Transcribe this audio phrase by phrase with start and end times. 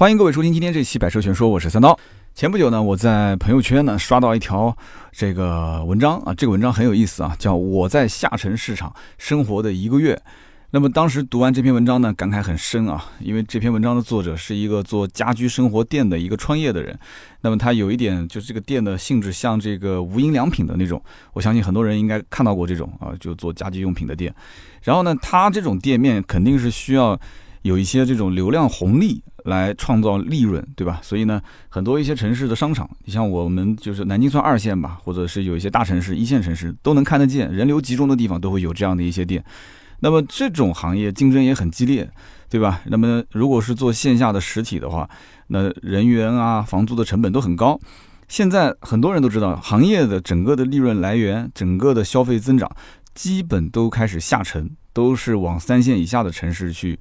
[0.00, 1.94] 欢迎各位收听今天这期《百车全说》，我是三刀。
[2.34, 4.74] 前不久呢，我在朋友圈呢刷到一条
[5.12, 10.14] 这个文章啊，这个文章很有意思啊，叫《我在下沉市场生活的一个月》。
[10.70, 16.98] 那么当时读完这篇文章呢，感慨很深啊，因为这篇文章的作者是一个做家居生活店的一个创业的人。
[17.42, 21.02] 那么他有一点就是这个店的性质像这个无印良品的那种，
[21.34, 24.34] 我相信很多人应该看到过这种啊，就做家居用品的店。
[24.82, 27.20] 然后呢，他这种店面肯定是需要。
[27.62, 31.00] 有一些这种流量红利来创造利润，对吧？
[31.02, 39.44] 所以呢，很多一些城市的商场，你像我们就是南京算二线吧，或者是有一些大城市、一线城市都能看得见，人流集中的地方都会有这样的一些店。
[40.00, 42.10] 那么这种行业竞争也很激烈，
[42.48, 42.80] 对吧？
[42.86, 45.08] 那么如果是做线下的实体的话，
[45.48, 47.78] 那人员啊、房租的成本都很高。
[48.28, 52.70] 现在很多人都知道，行业的整个的利润来源、整个的消费增长，
[53.14, 56.98] 基本都开始下沉，都是往三线以下的城市去。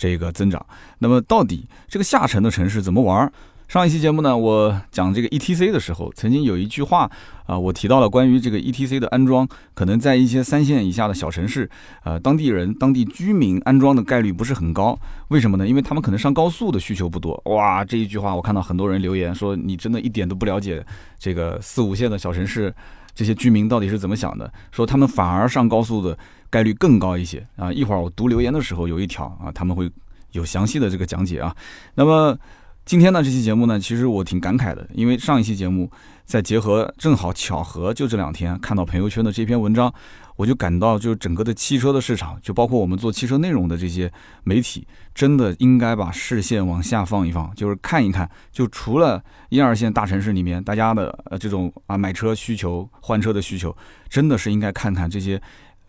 [0.00, 0.64] 这个增长，
[1.00, 3.30] 那么到底这个下沉的城市怎么玩？
[3.68, 7.08] 上一期节目呢，我讲这个 E T C 的时候，曾经有一句话
[7.44, 11.68] 啊，我提到了关于这个 E T C 的安装，可能在一些三线以下的小城市，
[12.02, 14.98] 呃，当地人、当地居民安装的概率不是很高。
[15.28, 15.68] 为什么呢？
[15.68, 17.38] 因为他们可能上高速的需求不多。
[17.44, 20.82] 哇，这一句话我看到很多人留言说，你真的一点都不了解
[21.18, 22.74] 这个四五线的小城市
[23.14, 26.16] 这些居民到底是怎么想的，说他们反而上高速的。
[26.50, 27.72] 概率更高一些啊！
[27.72, 29.90] 一会儿我读留言的时候有一条啊，他们会
[30.32, 31.54] 有详细的这个讲解啊。
[31.94, 32.36] 那么
[32.84, 35.88] 今天呢，这期节目呢，其实我挺感慨的，因为上一期节目
[36.24, 39.92] 再结合正好巧合，就这两天看到朋友圈的这篇文章，
[40.34, 44.12] 我就感到，就整个的汽车的市场，就包括我们做汽车内容的这些
[44.42, 44.84] 媒体，
[45.14, 53.76] 真的应该把视线往下放一放，就是看一看，就除了一二线大城市里面大家的呃这种啊买车需求、换车的需求，
[54.08, 55.40] 真的是应该看看这些。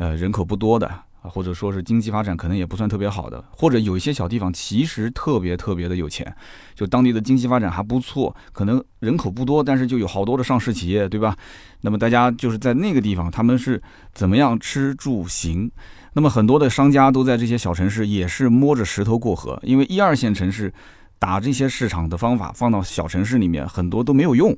[0.01, 6.35] 呃，人口不多的啊，或者说是经济发展可能也不算特别好的，或者有一些小地方其实特别特别的有钱，
[6.73, 11.37] 就当地的经济发展还不错，可能人口不多，但是就有好多的上市企业，对吧？
[11.81, 13.79] 那么大家就是在那个地方，他们是
[14.11, 15.71] 怎么样吃住行？
[16.13, 20.73] 那么很多的商家都在这些小城市也是摸着石头过河，因为一二线城市
[21.19, 24.57] 打这些市场的方法放到小城市里面，很多都没有用。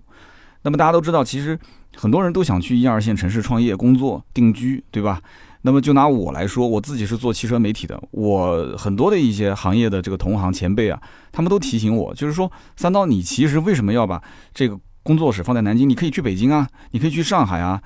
[0.63, 1.57] 那么大家都知道，其实
[1.96, 5.22] 很多人都想去一二线城市创业、工作、定居，对吧？
[5.66, 14.22] 那么就拿我来说，我自己是做汽车媒体的，我很多的一些行业的这个同行前辈啊，他们都提醒我，就是说，三刀，你其实为什么要把
[14.53, 15.88] 这个工作室放在南京？
[15.88, 17.81] 你可以去北京啊，你可以去上海啊，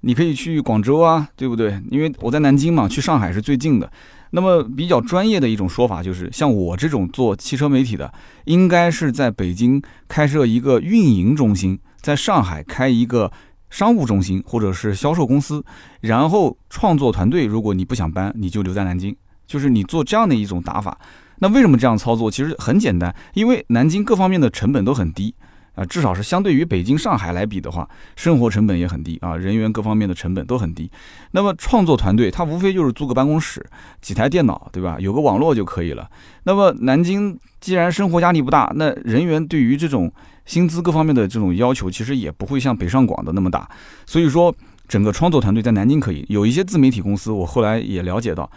[0.00, 1.78] 你可以去广州啊，对不对？
[1.90, 3.90] 因为我在南京嘛，去上海是最近的。
[4.30, 8.12] 那么比较专业的一种说法就是，像我这种做汽车媒体的，
[8.44, 11.78] 应该是在北京开设一个运营中心。
[12.00, 13.30] 在上海开一个
[13.70, 15.64] 商务中心或者是销售公司，
[16.00, 19.14] 然后创作团队，如果你不想搬，你就留在南京，
[19.46, 20.96] 就是你做这样的一种打法。
[21.40, 22.30] 那为什么这样操作？
[22.30, 25.34] 其实很简单，因为南京各方面的成本都很低。
[25.78, 30.90] 啊，至少是相对于北京、上海来比的话，生活成本也很低啊，人员各方面的成本都很低。
[31.30, 33.64] 那么创作团队，他无非就是租个办公室、
[34.00, 34.96] 几台电脑，对吧？
[34.98, 36.10] 有个网络就可以了。
[36.42, 40.12] 那么南京既然生活压力不大，那人员对于这种
[40.44, 43.68] 薪资各方面的这种要求，其实也不会像北上广的那么大。
[44.04, 44.52] 所以说，
[44.88, 48.50] 整个创作团队在南京可以有一些自媒体公司，我后来也了解到。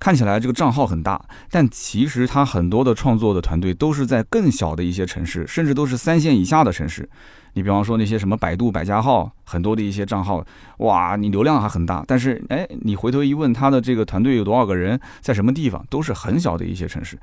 [0.00, 1.20] 看起来这个账号很大，
[1.50, 7.08] 但其实他很多的创作的团队都是在更小的一些城市，甚至都是三线以下的城市。
[7.54, 10.44] 你比方说那些什么百度百家号，很多的一些账号，
[10.78, 17.18] 哇，你流量还很大，但是哎，你回头一问他的这个团队有多少个人，在什么地方，都是很小的一些城市。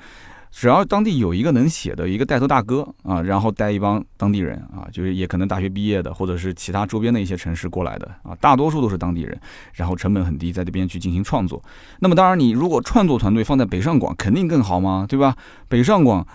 [0.55, 9.38] 只要当地有一个能写的一个带头大哥啊，然后带一帮当地人啊，就是也可能大学毕业的，或者是其他周边的一些城市过来的啊，大多数都是当地人，
[9.73, 11.61] 然后成本很低，在这边去进行创作。
[11.99, 15.35] 那么当然，你如果创作团队放在北上广，肯定更好嘛，对吧？
[15.67, 16.25] 北上广，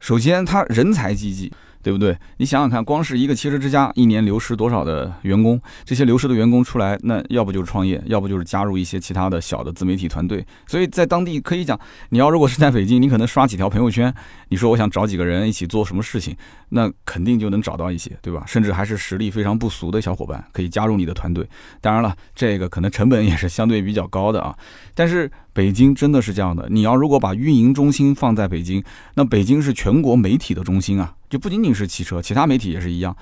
[0.00, 1.52] 首先他人才济济。
[1.88, 2.14] 对不对？
[2.36, 5.58] 你想想看，光是一个汽车之家，一年流失多少的员工？
[5.86, 10.46] 这些流失的员工出来，那要不就是创业，要不就是加入一些其他的小的自媒体团队。
[10.66, 14.14] 所以在当地可以讲，你要如果是在北京，你可能刷几条朋友圈，
[14.50, 16.36] 你说我想找几个人一起做什么事情，
[16.68, 18.44] 那肯定就能找到一些，对吧？
[18.46, 21.48] 甚至还是实力非常不俗的小伙伴可以加入你的团队。
[21.80, 24.54] 当然了，这个可能成本也是相对比较高的啊，
[24.94, 25.30] 但是。
[25.58, 28.80] 北京真的是这样的，你要如果把运营中心放在北京，
[29.14, 33.16] 那北京是全国媒体的中心啊，就不仅仅是汽车，其他媒体也是一样。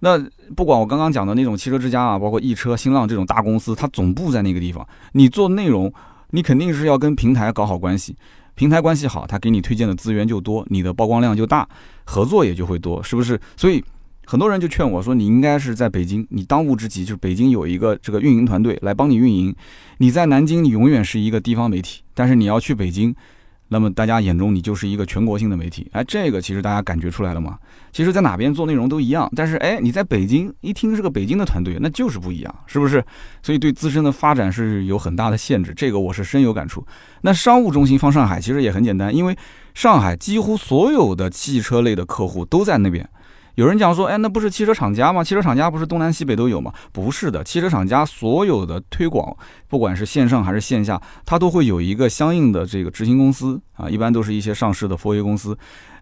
[0.00, 0.18] 那
[0.56, 5.92] 不管我刚刚讲的那种汽车之家啊，包括易车、新浪这种大公司，它总部在那个地方，你做内容，
[6.30, 8.16] 你肯定是要跟平台搞好关系，
[8.56, 11.68] 平台关系好，他给你推荐的资源就多，你的曝光量就大，
[12.02, 13.40] 合作也就会多，是不是？
[13.56, 13.84] 所以。
[14.28, 19.54] 很多人就劝我说：“你应该是在北京，你当务之急就是北京有一个这个运营团队来帮你运营。
[19.98, 23.14] 你在南京，你永远是一个地方媒体，但是你要去北京，
[23.68, 27.56] 那么大家眼中你就是一个全国性的媒体，哎，这个其实大家感觉出来了吗？
[27.92, 33.04] 其实，在哪边做内容都一样，但是哎，你在北京一听是个北京的团队，那就是不一样，是不是？
[33.44, 36.84] 所以对自身的发展是有很大的限制，这个我是深有感触。
[37.22, 39.38] 那商务中心放上海其实也很简单，因为
[39.72, 43.08] 上海几乎所有的汽车类的客户都在那边。
[43.56, 45.24] 有人讲说，哎，那不是汽车厂家吗？
[45.24, 46.70] 汽车厂家不是东南西北都有吗？
[46.92, 49.34] 不是的，汽车厂家所有的推广，
[49.66, 55.56] 不管是线上还是线下，它都会有一个相应的这个执行公司啊，一般都是一些上市的 4A 公司。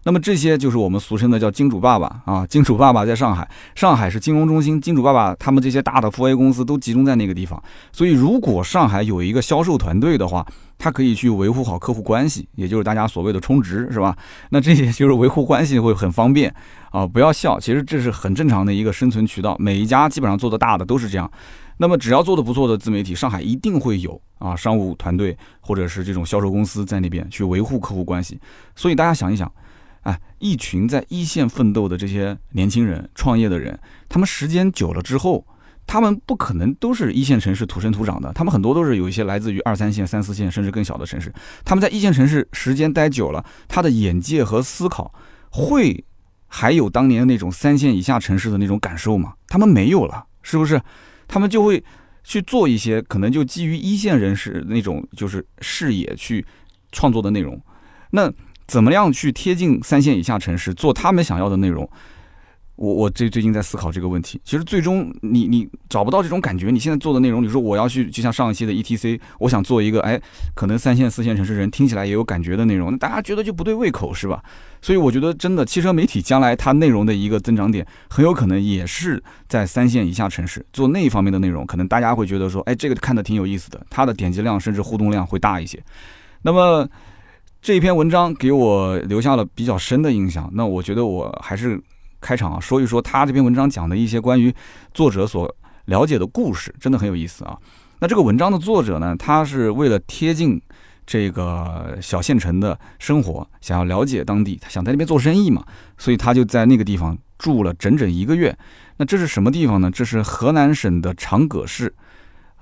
[0.05, 7.61] 那么这些就是我们俗称的叫金主爸爸啊，金主爸爸在上海，上海是金融中心，金主爸爸他们这些大的富 A 公司都集中在那个地方。
[7.91, 10.45] 所以如果上海有一个销售团队的话，
[10.77, 14.15] 他可以去维护好客户关系，也就是大家所谓的充值，是吧？
[14.51, 16.53] 那这些就是维护关系会很方便
[16.91, 17.07] 啊！
[17.07, 19.55] 不要笑，其实这是很正常的一个生存渠道。
[19.57, 21.29] 每一家基本上做的大的都是这样。
[21.77, 28.39] 那么只要做的不错的自媒体，上海一定会有啊商务团队或者是这种销售公司在那边去维护客户关系。
[28.75, 29.51] 所以大家想一想，
[30.05, 33.77] 哎，一群在一线奋斗的这些年轻人、创业的人，
[34.09, 35.45] 他们时间久了之后。
[35.87, 41.31] 他们不可能都是一线城市土生土长的，他们很多都是有一些来自于二三线、三四线甚至更小的城市。
[41.63, 45.13] 他们在一线城市时间待久了，他的眼界和思考
[45.51, 46.03] 会
[46.47, 49.33] 还有当年那种三线以下城市的那种感受吗？
[49.47, 50.81] 他们没有了，是不是？
[51.27, 51.83] 他们就会
[52.23, 56.43] 去做一些可能就基于一线人士那种就是视野去
[56.91, 57.61] 创作的内容。
[58.09, 58.33] 那
[58.67, 61.89] 怎么样去贴近三线以下城市，做他们想要的内容？
[62.77, 70.19] 我我最最近在思考这个问题，其实最终你你找不到这种感觉，你现在做的内容，你说我要去就像上一期的 E T C，我想做一个哎，
[70.53, 74.43] 可能三线四线城市人听起来也有感觉的内容，大家觉得就不对胃口是吧？
[74.81, 85.81] 所以我觉得真的汽车媒体将来它内容的一个增长点，很有可能也是在三线以下城市做那一方面的内容，可能大家会觉得说，哎，这个看的挺有意思的，它的点击量甚至互动量会大一些。
[86.41, 86.85] 那么
[87.65, 91.81] 这一篇文章给我留下了比较深的印象，那我觉得我还是。
[92.21, 94.51] 开场啊，说一说他这篇文章讲的一些关于
[94.95, 95.53] 作者所
[95.85, 97.55] 了解的故事，真的很有意思啊。
[97.99, 100.59] 那这个文章的作者呢，他是为了贴近
[101.05, 105.63] 这个小县城的生活，想要了解当地，他想在那边做生意嘛，
[105.99, 108.55] 所以他就在那个地方住了整整一个月。
[108.97, 109.91] 那这是什么地方呢？
[109.91, 111.93] 这是河南省的长葛市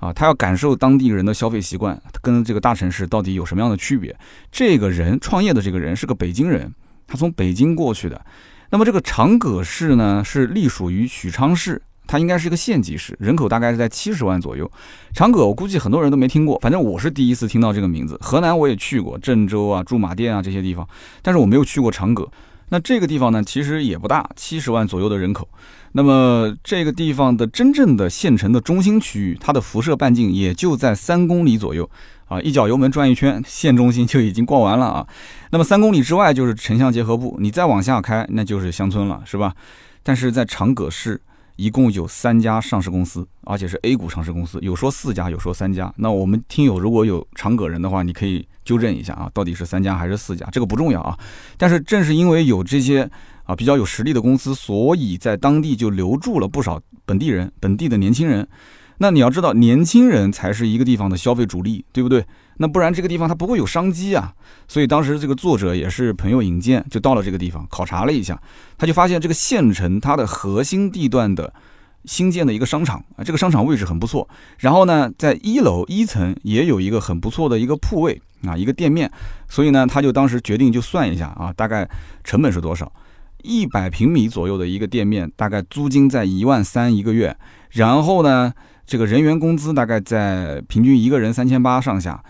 [0.04, 0.12] 啊。
[0.12, 4.14] 他要感受当地人的消费习惯，跟这个大城市到底有什么样的区别。
[4.52, 6.72] 这个人创业的这个人是个北京人，
[7.06, 8.20] 他从北京过去的。
[8.70, 14.68] 那么这个长葛市呢，是隶属于许昌市，它应该是一个县级市，人口大概是在七十万左右。
[15.12, 18.18] 长葛我估计很多人都没听过，反正我是第一次听到这个名字。
[18.20, 20.86] 河南我也去过，郑州啊、驻马店啊这些地方，
[21.22, 22.28] 但是我没有去过长葛。
[22.70, 25.48] 那这个地方呢，其实也不大，七十万左右的人口。
[25.96, 31.88] 那么这个地方的真正的县城的中心区域，它的辐射半径也就在三公里左右。
[32.26, 35.06] 啊，一脚油门转一圈，县中心就已经逛完了啊。
[35.50, 39.54] 那么三公里之外就是城乡结合部，你再往下开那就是乡村了，是吧？
[40.02, 41.20] 但是在长葛市
[41.56, 45.92] 一共有三家上市公司，而且是 A 股上市公司，有说四家，有说三家。
[45.98, 50.48] 那我们听友如果有长葛人的话，你可以纠正一下啊，到底是三家还是四家？
[50.50, 51.16] 这个不重要啊。
[51.58, 53.08] 但是正是因为有这些
[53.44, 58.46] 啊比较有实力的公司，所以在当地就留住了不少本地人，本地的年轻人。
[58.98, 62.24] 那你要知道，年轻人才是一个地方的消费主力，对不对？
[62.58, 64.32] 那不然这个地方它不会有商机啊。
[64.68, 68.40] 所以当时这个作者也是朋友引荐，就到了这个地方考察了一下，
[68.78, 71.52] 他就发现这个县城它的核心地段的
[72.04, 74.28] 新建的一个商场啊，这个商场位置很不错。
[74.58, 79.10] 然后呢，在一楼一层也有一个很不错的一个铺位啊，一个店面。
[79.48, 81.88] 所以呢，他就当时决定就算一下啊，大概
[82.22, 82.90] 成本是多少？
[83.44, 87.36] 一百平米左右的一个店面，大概租金在一万三一个月。
[87.70, 88.52] 然后呢？
[88.86, 92.22] 这个人员工资大概在平均一个人三千八上下，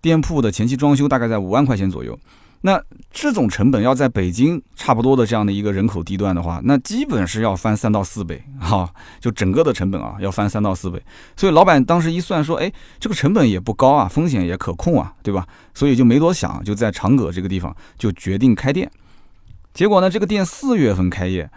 [0.00, 2.18] 店铺的前期装修大概在五万块钱左右。
[2.62, 11.00] 那这种成本要在北京差不多的这样的一个人口地段的话，那基本是要翻三到四倍哈，就整个的成本啊要翻三到四倍。
[11.36, 15.46] 所以老板当时一算说，哎，这个成本也不高啊，风险也可控啊，对吧？
[15.72, 18.90] 所以就没多想，就在长葛这个地方就决定开店。
[19.74, 21.50] 结果呢，这个店四月份开业，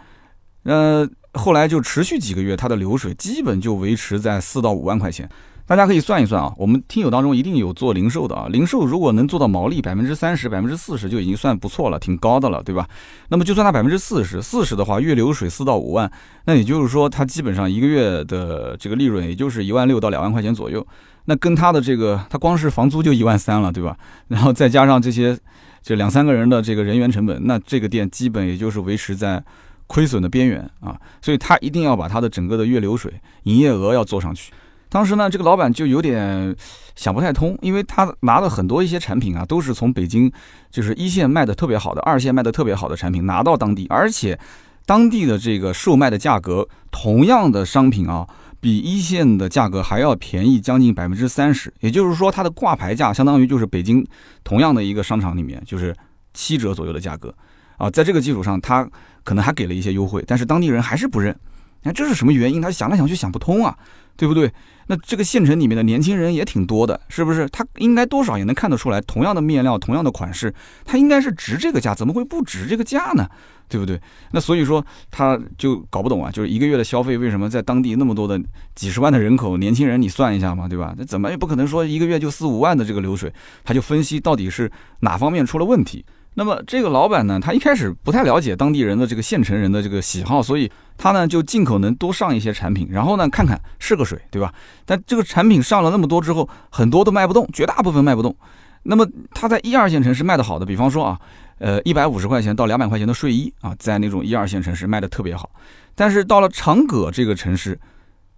[0.63, 1.09] 呃。
[1.35, 5.27] 后来就持续几个月，它的流水基本就维持在四到五万块钱。
[5.65, 12.87] 大家可以算一算啊，我们听友当中一定有做零售的啊，零售如果能做到毛利百分之三十、百分之四十就已经算不错了，挺高的了，对吧？
[13.29, 16.11] 那么就算它百分之四十，四十的话，月流水四到五万，
[16.45, 20.85] 那也就是说它基本上一个月的这个利润也就是一万六到两万块钱左右。
[21.25, 23.97] 那跟它的这个，它光是房租就一万三了，对吧？
[24.27, 25.35] 然后再加上这些
[25.83, 29.43] 这两三个人的这个人员成本，那这个店基本也就是维持在。
[29.85, 33.13] 亏损的边缘啊，所以他一定要把他的整个的月流水、
[33.43, 34.51] 营业额要做上去。
[34.89, 36.55] 当时呢，这个老板就有点
[36.95, 40.31] 想不太通，因为他拿的很多一些产品啊，都是从北京
[40.71, 44.39] 就是一线卖的特别好的，二线卖的特别好的产品拿到当地，而且
[44.85, 48.27] 当地的这个售卖的价格，同样的商品啊。
[48.63, 54.07] 比一线的价格还要便宜将近百分之三十，也就是说，它的挂牌价相当于就是北京
[54.41, 55.93] 同样的一个商场里面就是
[56.33, 57.35] 七折左右的价格
[57.75, 57.89] 啊。
[57.91, 58.89] 在这个基础上，他
[59.25, 61.37] 可能还给了一些优惠，但是当地人还是不认。
[61.81, 62.61] 那这是什么原因？
[62.61, 63.77] 他想来想去想不通啊，
[64.15, 64.49] 对不对？
[64.87, 67.47] 那这个县城里面的年轻人也挺多的，是不是？
[67.49, 70.53] 他应该多少也能看得出来，同样的面料，同样的款式，
[70.85, 73.29] 他应该是值这个价，怎么会不值这个价呢？
[73.69, 73.99] 对不对？
[74.31, 78.39] 那所以说他就搞不懂啊，就是一个月的消费为什么在当地那么多的
[78.75, 80.93] 几十万的人口年轻人，你算一下嘛，对吧？
[80.97, 86.05] 那怎么也不可能说一个月就四五万的这个流水，他就分析到底是哪方面出了问题。
[86.35, 94.53] 那么这个老板呢，他一开始不太了解当地人的这个县城人的这个喜好，所以他呢就尽可能多上一些产品，然后呢看看是个水，对吧？
[94.85, 98.35] 但这个产品上了那么多之后，很多都卖不动，绝大部分卖不动。
[98.83, 101.19] 那么他在一二线城市卖的好的，比方说啊。
[101.59, 105.49] 呃，一百五十块钱到两百块钱的睡衣啊，在那种一二线城市卖的特别好，
[105.95, 107.79] 但是到了长葛这个城市，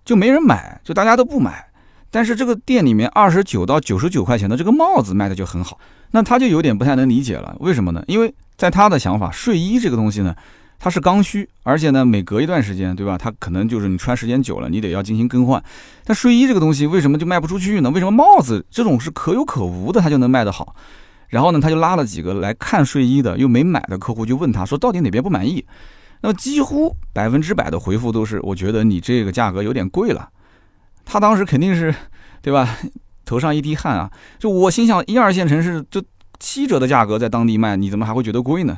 [0.03, 1.65] 就没人买，就大家都不买。
[2.15, 5.77] 但是这个店里面二十九到九十九块钱的这个帽子卖的就很好，
[6.11, 8.01] 那他就有点不太能理解了，为什么呢？
[8.07, 10.33] 因为在他的想法，睡衣这个东西呢，
[10.79, 13.17] 它是刚需，而且呢，每隔一段时间，对吧？
[13.17, 15.61] 它可能就是你穿时间久了，你得要进行更换。
[16.05, 17.89] 但睡衣这个东西为什么就卖不出去呢？
[17.89, 20.73] 为什么帽子这种是可有可无的，它就能卖得好？
[21.27, 25.65] 然后呢，他就拉了几个来看睡衣的又没买的客户，就问他说：“到底哪边不满意？”
[26.23, 30.29] 那么几乎百分之百的回复都是：“我觉得你这个价格有点贵了。”
[31.05, 31.93] 他当时肯定是，
[32.41, 32.77] 对吧？
[33.23, 34.11] 头上一滴汗啊！
[34.37, 35.99] 就我心想，一二线城市就
[36.39, 38.77] 七折的价格在当地卖，你怎么还会觉得贵呢？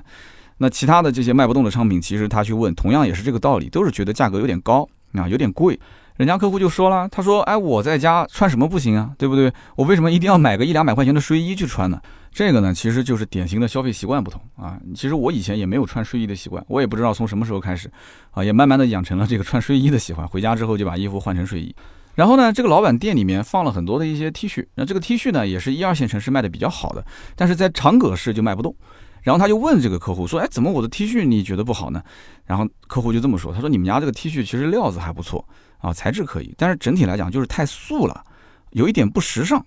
[0.60, 5.78] 那其他的这些卖不动的商品，其实他去问，同样也是这个道理，都是觉得价格有点高啊，有点贵。
[6.16, 9.12] 人家客户就说了：“他说，哎，我在家穿什么不行啊？
[9.18, 9.52] 对不对？
[9.76, 14.80] 我为什么一定要买个一两百块钱的睡衣去穿呢？”这个呢，其实就是典型的消费习惯不同啊。
[14.96, 17.92] 其实我以前也没有穿睡衣的习惯，我也不知道从什么时候开始，
[18.32, 20.26] 啊，也慢慢的养成了这个穿睡衣的习惯。
[20.26, 21.76] 回家之后就把衣服换成睡衣。
[22.18, 27.06] 然后呢，这个老板店里面放了很多的一些 T 恤，那这个 T 恤呢，也是一二线城市卖的比较好的，
[27.36, 28.76] 但是在长葛市就卖不动。
[29.22, 32.02] 然后他就问这个客户说：“哎，怎么我的 T 恤你觉得不好呢？”
[32.44, 35.48] 然后客户就这么说：“他说你们家这个 T 恤其实料子还不错
[35.78, 38.24] 啊，材质可以，但是整体来讲就是太素了，
[38.72, 39.64] 有一点不时尚。”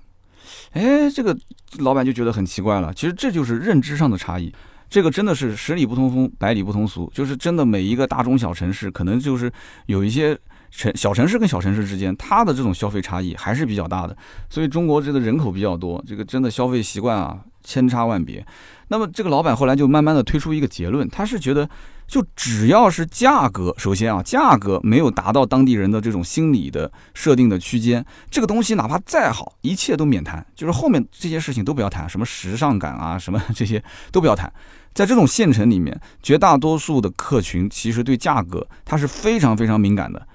[0.72, 1.36] 哎，这个
[1.78, 2.92] 老板就觉得很奇怪了。
[2.94, 4.52] 其实这就是认知上的差异，
[4.88, 7.08] 这个真的是十里不通风，百里不通俗。
[7.14, 9.52] 就是真的每一个大中小城市，可能就是
[9.86, 10.36] 有一些
[10.70, 14.16] 城小城市跟小城市之间，它的这种消费差异还是比较大的。
[14.48, 18.44] 所以中国这个人口比较多，这个真的消费习惯啊千差万别。
[18.88, 21.68] 那么这个老板后来就慢慢的推出一个结论，他是觉得。
[22.10, 34.52] 就只要是价格，首先啊，价格没有达到当地人的这种心理的设定的区间，这个东西哪怕再好，一切都免谈，就是后面这些事情都不要谈，什么时尚感啊，什么 这些都不要谈。
[34.92, 40.26] 在这种县城里面，绝大多数的客群其实对价格它是非常非常敏感的，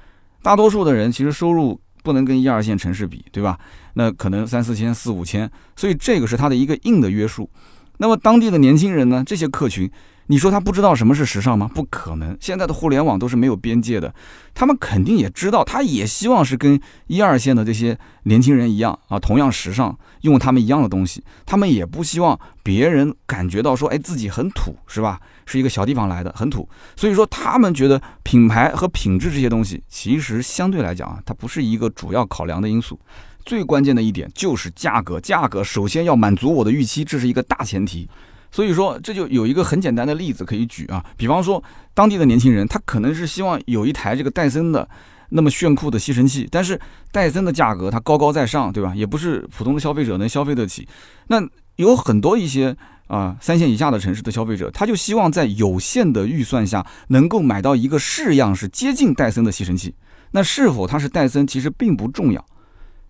[0.45, 3.57] 大多数的人其实收入不能跟一二线城市比，对吧？
[3.95, 7.49] 那可能三四千、四五千，所以这个是他的一个硬的约束。
[7.97, 9.89] 那么当地的年轻人呢，这些客群。
[10.27, 11.69] 你说他不知道什么是时尚吗？
[11.73, 14.13] 不可能，现在的互联网都是没有边界的，
[14.53, 25.19] 他们肯定也知道，他也希望是跟一二线的这些年轻人一样啊，同样时尚，用他们一样的东西，他们也不希望别人感觉到说，哎，自己很土，是吧？
[25.45, 26.67] 是一个小地方来的，很土。
[26.95, 32.99] 所以说，他们觉得品牌和品质这些东西，其实相对来讲啊，它不是一个主要考量的因素，
[33.45, 38.09] 最关键的一点就是价格，价格首先要满足我的预期，这是一个大前提。
[38.55, 41.61] 所以说，这就有一个很简单的例子可以举啊，比方说，
[41.93, 44.87] 当地的年轻人他可能是希望有一台这个戴森的
[45.31, 46.79] 那么炫酷的吸尘器，但是
[47.11, 48.95] 戴森的价格它高高在上，对吧？
[48.95, 50.87] 也不是普通的消费者能消费得起。
[51.27, 51.45] 那
[51.75, 52.73] 有很多一些
[53.07, 59.93] 啊三线以下的城市的消费者，他就希望在有限的预算下能够买到一个式样是接近戴森的吸尘器。
[60.31, 62.45] 那是否它是戴森其实并不重要。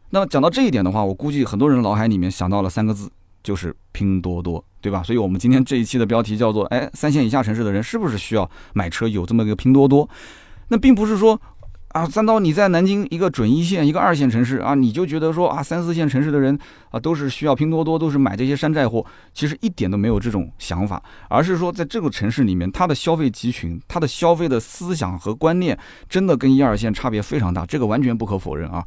[0.10, 3.12] 那么讲到这一点的话，我估计很多人脑海里面想到了三个字，
[3.44, 4.66] 就是拼多多。
[4.86, 5.02] 对吧？
[5.02, 9.08] 所以，我们今天这一期的标题叫做“哎，三线以下城市的人是不是需要买车？
[9.08, 10.08] 有这么个拼多多？
[10.68, 11.42] 那并不是说
[11.88, 16.56] 啊，三刀你在南京一个准一线、一个二线城市啊，你就觉得说啊，三四线城市的人
[16.92, 19.04] 啊都是需要拼多多，都是买这些山寨货。
[19.34, 25.76] 其实一点都没有这种想法，而是说在这个城市里面，它的消费集群、它的消费的思想和观念，
[26.08, 28.86] 真的跟一二线差别非常大，这个完全不可否认啊。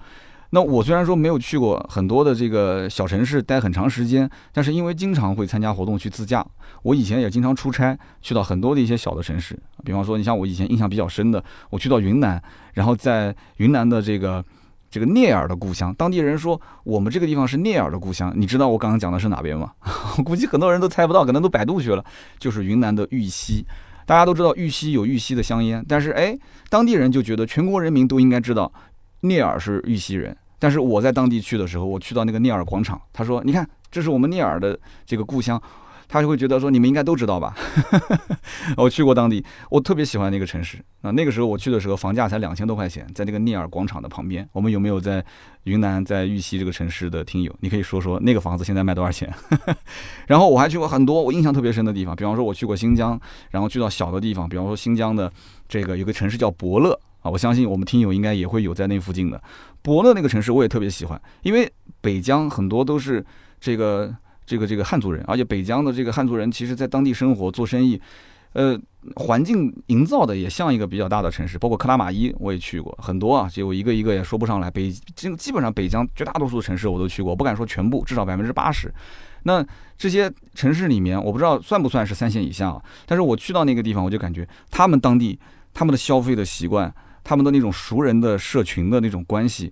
[0.50, 6.44] 那我虽然说没有去过很多的这个小城市待很长时间，但是因为经常会参加活动去自驾，
[6.82, 12.42] 我以前也经常出差去到很多的一些小的城市，比方说你像我以前印象比较深的，我去到云南，
[12.74, 14.42] 然后在云南的这个
[14.90, 18.32] 这个聂耳的故乡，当地人说我们这个地方是聂耳的故乡。
[18.34, 19.72] 你知道我刚刚讲的是哪边吗？
[20.16, 22.02] 我 估计很多人都猜不到，可能都百度去了，
[22.38, 23.66] 就是云南的玉溪。
[24.06, 26.34] 大家都知道玉溪有玉溪的香烟，但是哎，
[26.70, 28.72] 当地人就觉得全国人民都应该知道
[29.20, 30.36] 聂耳是玉溪人。
[30.58, 35.60] 但是我在当地去的时候，我去到那个聂耳广场，他说：“你看，这是我们聂耳的这个故乡。”
[36.10, 37.54] 他就会觉得说：“你们应该都知道吧？”
[38.78, 41.10] 我去过当地，我特别喜欢那个城市啊。
[41.10, 44.48] 那个时候我去的时候，房价才两千多块钱，在那个聂耳广场的旁边。
[44.52, 45.22] 我们有没有在
[45.64, 47.54] 云南在玉溪这个城市的听友？
[47.60, 49.30] 你可以说说那个房子现在卖多少钱？
[50.26, 53.20] 然后我还去过很多我印象特别深的地方，比方说我去过新疆，
[53.50, 55.30] 然后去到小的地方，比方说新疆的
[55.68, 56.98] 这个有个城市叫博乐。
[57.28, 59.42] 我相信我们听友应该也会有在那附近的
[59.82, 61.70] 博乐那个城市，我也特别喜欢，因为
[62.00, 63.24] 北疆很多都是
[63.60, 64.14] 这个
[64.46, 68.00] 这个这个汉族人，而且北疆的这个汉族人其实在当地生活做生意，
[68.54, 68.78] 呃，
[69.16, 74.70] 环境营造的也像一个比较大的城市，包括克拉玛依我也去过很多啊，就一个一个也说不上来。
[74.70, 78.92] 北基基本上北疆绝大多数城市我都去过，不敢说全部，至少百分之八十。
[79.44, 79.64] 那
[79.96, 85.38] 这些城市里面，我不知道算不算是三线以下啊，但是我去到那个地方，我就感觉他们当地
[85.72, 86.92] 他们的消费的习惯。
[87.28, 89.70] 他们的那种熟人的社群的那种关系，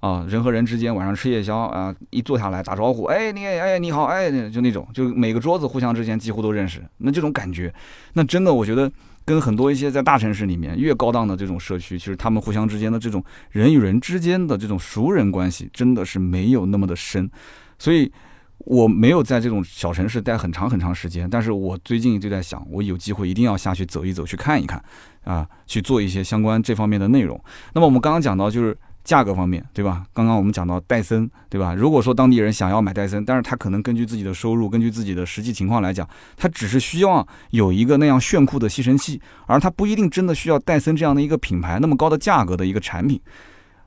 [0.00, 7.70] 啊，人和人之间晚上吃夜宵啊，一坐下来打招呼，哎，你哎你好，哎，就那种，就每个桌子互相之间几乎都认识，那这种感觉，
[8.14, 8.90] 那真的我觉得
[9.22, 17.30] 跟很多一些在大城市里面越高档的这种社区，其实他们互相之间的这种人与人之间的这种熟人关系，真的是没有那么的深，
[17.78, 18.10] 所以。
[18.58, 24.82] 我没有在这种小城市待很长很长时间，但是我最近就在想，我有机会一定要下去走一走，去看一看，
[25.24, 27.38] 啊，去做一些相关这方面的内容。
[27.74, 30.06] 那么我们刚刚讲到就是价格方面，对吧？
[30.14, 31.74] 刚刚我们讲到戴森，对吧？
[31.74, 43.20] 如果说当地人想要买戴森，但是他可能根据自己的收入，根据自己的实际情况来讲，他只是希望有一个那样炫酷的吸尘器，而他不一定真的需要戴森这样的一个品牌那么高的价格的一个产品。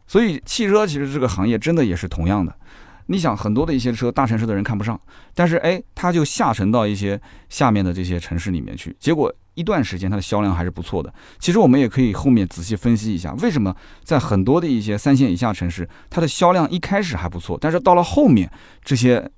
[0.06, 2.56] 所以汽车其实这个行业真的也是同样的。
[3.08, 5.00] 你想很多的一些车，大城市的人看不上，
[5.34, 11.14] 但是哎，它就下沉到一些下面的这些城市里面去，结果一段时间它的销量还是不错的。
[11.40, 18.52] 其实我们也可以后面仔细分析一下，为什么在很多的一些三线以下城市，它的销量一开始还不错，但是到了后面
[18.84, 19.32] 这些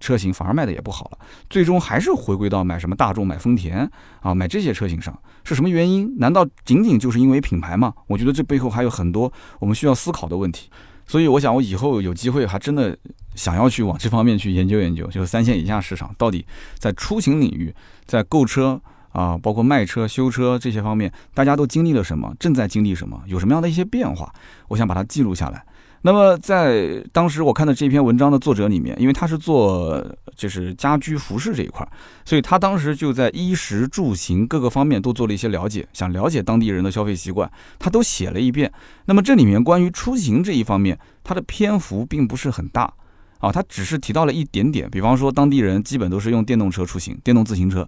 [0.00, 1.18] 车型反而卖的也不好了，
[1.50, 3.88] 最终还是回归到买什么大众、买丰田
[4.20, 6.16] 啊、买这些车型上，是什么原因？
[6.18, 7.92] 难道仅仅就是因为品牌吗？
[8.06, 10.70] 我觉得这背后还有很多我们需要思考的问题。
[11.10, 12.96] 所以我想，我以后有机会还真的
[13.34, 16.46] 想要去往这方面去研究研究，就是三线以下市场到底
[16.78, 17.74] 在出行领域，
[18.06, 24.32] 在购车啊，包括卖车、修车这些方面，大家都经历了什么，正在经历什么，有什么样的一些变化，
[24.68, 25.64] 我想把它记录下来。
[26.02, 30.02] 那么在当时我看的这篇文章的作者里面，因为他是做
[30.34, 31.86] 就是家居服饰这一块，
[32.24, 38.72] 所以他当时就在衣食住行各个方面都做了一些了解，想了解当地人的消费习惯，他都写了一遍。
[39.04, 42.90] 那么这里面关于出行这一方面，他的篇幅并不是很大
[43.38, 47.86] 啊，他只是提到了一点点，比方说当地人基本都是用电动车出行，电动自行车。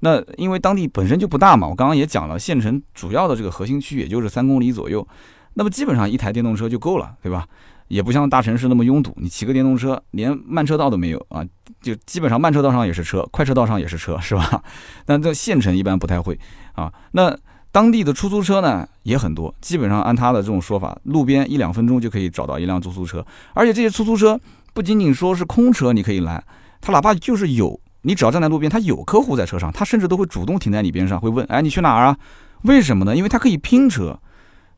[0.00, 5.06] 那因为当地本身就不大嘛，我刚刚也讲了，县城主要的这个核心区也就是三公里左右。
[5.54, 7.46] 那么基本上一台电动车就够了，对吧？
[7.88, 11.44] 也不像大城市那么拥堵，你骑个电动车连慢车道都没有啊，
[11.82, 14.62] 就基本上慢车道上也是车，快车道上也是车，是吧？
[15.04, 16.38] 但这县城一般不太会
[16.72, 16.90] 啊。
[17.10, 17.36] 那
[17.70, 24.40] 当地的出租车呢也很多，基本上按他的这种说法，路边一两分钟就可以找到一辆出租车，而且这些出租车
[24.72, 26.42] 不仅仅说是空车你可以拦，
[26.80, 32.16] 他哪怕就是有，你只要站在路边，他有客户在车上，他甚至都会主动停在你边上，会问，哎，你去哪儿啊？
[32.62, 33.14] 为什么呢？
[33.14, 34.18] 因为他可以拼车。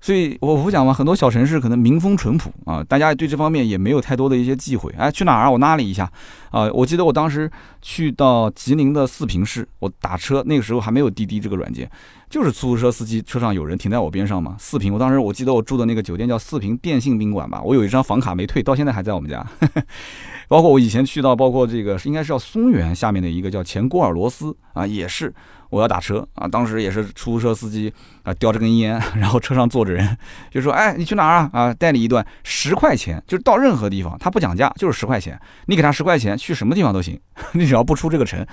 [0.05, 4.95] 所以，我不讲嘛，很多小城市可能民风淳朴啊，大家对这方面也没有太多的一些忌讳。
[4.99, 5.51] 哎，去哪儿啊？
[5.51, 6.05] 我拉了一下，
[6.51, 11.91] 啊，我记得我当时去到吉林的四平市，我打车那个时候还没有滴滴这个软件，
[12.29, 14.55] 就是出租车司机车上有人停在我边上嘛。
[14.59, 19.43] 四平，我当时我记得我住的那个酒店叫四平电信宾馆吧，我有一张房卡没退，到现在还在我们家。
[20.49, 25.33] 包括我以前去到，包括这个应该是叫松原下面的一个叫前郭尔罗斯啊，也是。
[25.75, 30.17] 我要打车啊，当时也是出租车司机啊，叼着根烟， 然后车上坐着人，
[30.53, 31.51] 就说：“哎，你去哪儿啊？
[31.53, 37.19] 啊，带你一段十块钱，就是到任何地方，他不讲价，就是十块钱，你给他十块钱，去什么地方都行，
[37.53, 38.47] 你只要不出这个城。”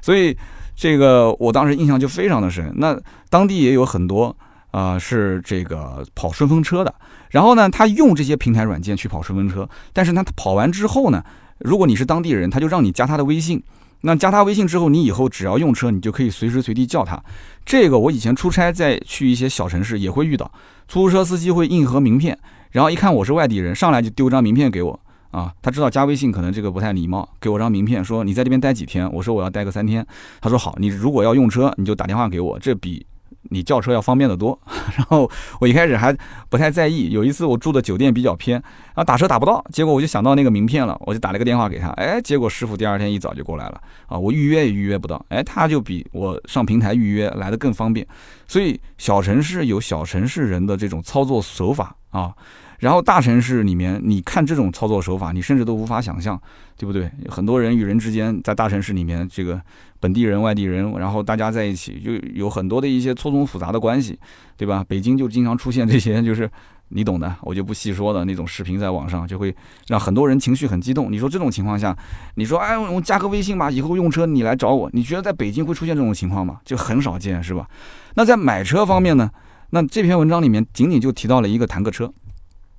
[0.00, 0.36] 所以
[0.76, 2.72] 这个我当时印象就非常的深。
[2.76, 2.96] 那
[3.28, 4.34] 当地也有很多
[4.70, 6.94] 啊，是这个跑顺风车的，
[7.30, 11.22] 然后呢，他用这些平台软件去跑顺风车，但是呢他跑完之后呢，
[11.58, 13.60] 如果你是当地人，他就让你加他的微信。
[14.02, 17.22] 那加他微信之后，你以后只要用车，你就可以随时随地叫他。
[17.66, 20.50] 这个我以前出差在去一些小城市也会遇到，
[20.88, 22.38] 出租车司机会印盒名片，
[22.70, 24.98] 然后一看我是外地人，上来就丢张名片给我
[25.30, 25.52] 啊。
[25.60, 29.10] 他知道加微信可能这个不太礼貌，给我张名片说你在这边待几天？
[29.12, 30.06] 我说我要待个三天。
[30.40, 33.04] 他说好，你如果要用车，你就打电话给我，这比
[33.44, 34.58] 你叫车要方便得多。
[34.96, 36.16] 然后我一开始还
[36.48, 48.06] 不太在意，有一次我住的酒店比较偏，然后打车打不到，结果我就想到那个名片了，我就打了个电话给他，哎，结果师傅第二天一早就过来了啊，我预约也预约不到，哎，他就比我上平台预约来的更方便。
[48.46, 52.34] 所以小城市有小城市人的这种操作手法啊。
[52.80, 56.40] 然后大城市里面，你看这种操作手法，你甚至都无法想象，
[56.76, 57.10] 对不对？
[57.28, 59.60] 很多人与人之间在大城市里面，这个
[60.00, 64.18] 本地人、外地人，然后大家在一起，就有很多的一些错综复杂的关系，
[64.56, 64.84] 对吧？
[64.88, 66.50] 北京就经常出现这些，就是
[66.88, 69.54] 你懂的，我就不细说的那种视频，在网上就会
[69.88, 71.12] 让很多人情绪很激动。
[71.12, 71.94] 你说这种情况下，
[72.36, 76.60] 你说哎，我加个微信吧，以后用车你来找我，你觉得在北京会出现这种情况吗？
[76.64, 77.68] 就很少见，是吧？
[78.14, 79.30] 那在买车方面呢？
[79.72, 82.10] 那这篇文章里面仅仅就提到了一个坦克车。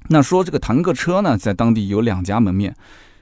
[0.09, 2.75] 那说这个坦克车呢，在当地有两家门面。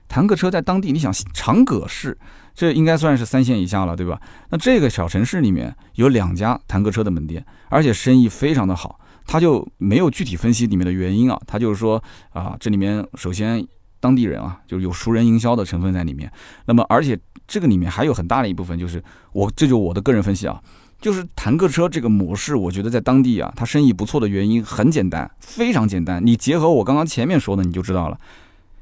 [0.07, 2.17] 坦克车在当地，你想长葛市，
[2.55, 4.19] 这应该算是三线以下了，对吧？
[4.49, 8.99] 那这个小城市里面有两家坦克车的门店，而且生意非常的好。
[9.27, 13.63] 他就没有具体分析里面的原因啊，他就是说啊，这里面首先
[13.99, 16.31] 当地人啊，就是有熟人营销的成分在里面。
[16.65, 17.15] 那么，而且
[17.47, 20.59] 这个里面还有很大的一部分，就是我这就我的个人分析啊。
[21.01, 26.25] 就是坦克车这个模式，我觉得在当地啊，它生意不错的原因很简单，非常简单。
[26.25, 28.19] 你结合我刚刚前面说的，你就知道了。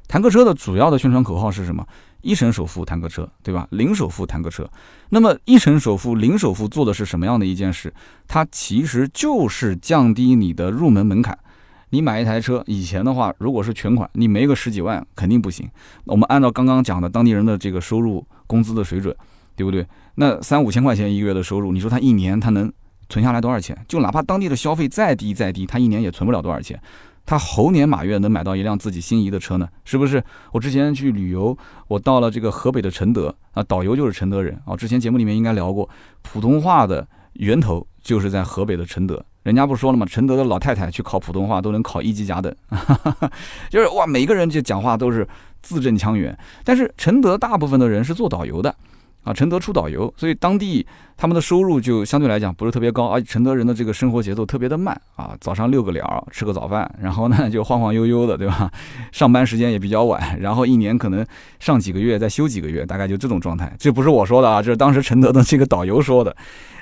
[0.08, 1.86] 坦克车的主要的宣传口号是什么？
[2.22, 3.68] 一成首付坦克车，对吧？
[3.72, 4.68] 零首付坦克车。
[5.10, 7.94] 那么一成首付、零首付做的是什么样的一件事？
[8.28, 11.38] 它其实就是降低你的入门门槛。
[11.92, 15.70] 你买一台车，以前的话，如果是全款，你没个十几万肯定不行。
[16.06, 19.16] 我们按照刚刚讲的当地人的这个收入、工资的水准。
[19.58, 19.86] 对不对？
[20.16, 22.72] 那三五千块钱一个月的收入，你说他一年他能
[23.10, 23.78] 存下来多少钱？
[23.88, 26.80] 就哪怕当地的消费再低再低，他一年也存不了多少钱。
[27.26, 29.68] 他猴年马月能买到一辆自己心仪的车呢？
[29.84, 30.24] 是不是？
[30.54, 31.58] 我之前去旅游，
[31.90, 34.78] 我到了这个河北的承德啊，导游就是承德人啊。
[34.78, 35.90] 之前节目里面应该聊过，
[36.22, 39.22] 普通话的源头就是在河北的承德。
[39.44, 40.06] 人家不说了吗？
[40.06, 42.54] 承德的老太太去考普通话都能考一级甲等，
[43.70, 45.28] 就是哇，每个人就讲话都是
[45.62, 46.38] 字正腔圆。
[46.64, 48.74] 但是承德大部分的人是做导游的。
[49.28, 50.88] 啊，承德出导游，所以当地
[51.18, 58.72] 他们的收入就相对来讲不是特别高，而且承德人的这个生活节奏特别的慢啊，早上遛个鸟，吃个早饭，然后呢就晃晃悠悠的，对吧？
[59.12, 61.26] 上班时间也比较晚，然后一年可能
[61.60, 63.76] 上几个月再休几个月，大概就这种状态。
[63.78, 66.34] 这不是我说的啊，这是当时承德的这个导游说的。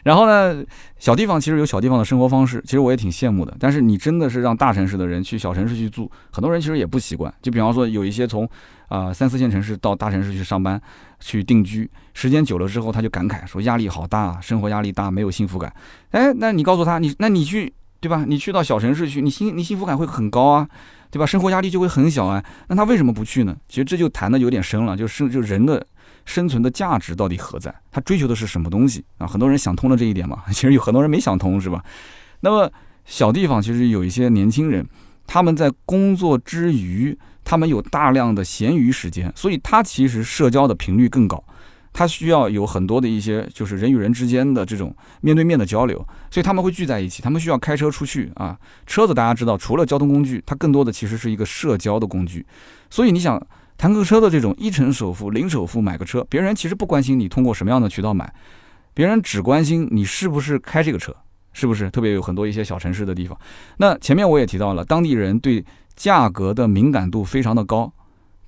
[0.03, 0.63] 然后呢，
[0.99, 3.57] 小地方其实有小地方的生活方式，其实我也挺羡慕的。
[3.59, 7.33] 但是你真的是让大城市的人去小城市去住，很多人其实也不习惯。
[7.41, 8.47] 就比方说有一些从
[8.87, 10.81] 啊三四线城市到大城市去上班。
[11.21, 15.73] 去定居，时间久了之后，他就感慨说压力好大，生活压力大，没有幸福感。
[16.11, 18.25] 哎，那你告诉他，你那你去，对吧？
[18.27, 20.67] 你去到小城市去，你幸你幸福感会很高啊，
[21.09, 21.25] 对吧？
[21.25, 22.43] 生活压力就会很小啊。
[22.67, 23.55] 那他为什么不去呢？
[23.67, 25.83] 其实这就谈的有点深了，就是就人的
[26.25, 27.73] 生存的价值到底何在？
[27.89, 29.25] 他追求的是什么东西啊？
[29.25, 31.83] 很多人想通了这一点嘛， 其实有很多人没想通，是吧？
[32.41, 32.71] 那么
[33.05, 34.85] 小地方其实有一些年轻人，
[35.25, 37.17] 他们在工作之余。
[37.45, 41.41] 他们有大量的闲余时间，所以他其实社交的频率更高，
[41.93, 45.97] 他需要有很多的一些就是人与人之间的这种面对面的交流，
[46.29, 48.57] 所以他们会聚在一起，他们需要开车出去啊。
[48.85, 52.45] 车子大家知道，除了交通工具，它更多的其实是一个社交的工具。
[52.89, 53.41] 所以你想，
[53.77, 58.33] 坦克车的这种一成首付、零首付买个车，别人其实不关心你通过什么样的渠道买，
[58.93, 61.15] 别人只关心你是不是开这个车，
[61.55, 61.89] 是不是？
[61.89, 63.35] 特别有很多一些小城市的地方，
[63.77, 65.65] 那前面我也提到了，当地人对。
[65.95, 67.89] 价格的敏感度非常的高，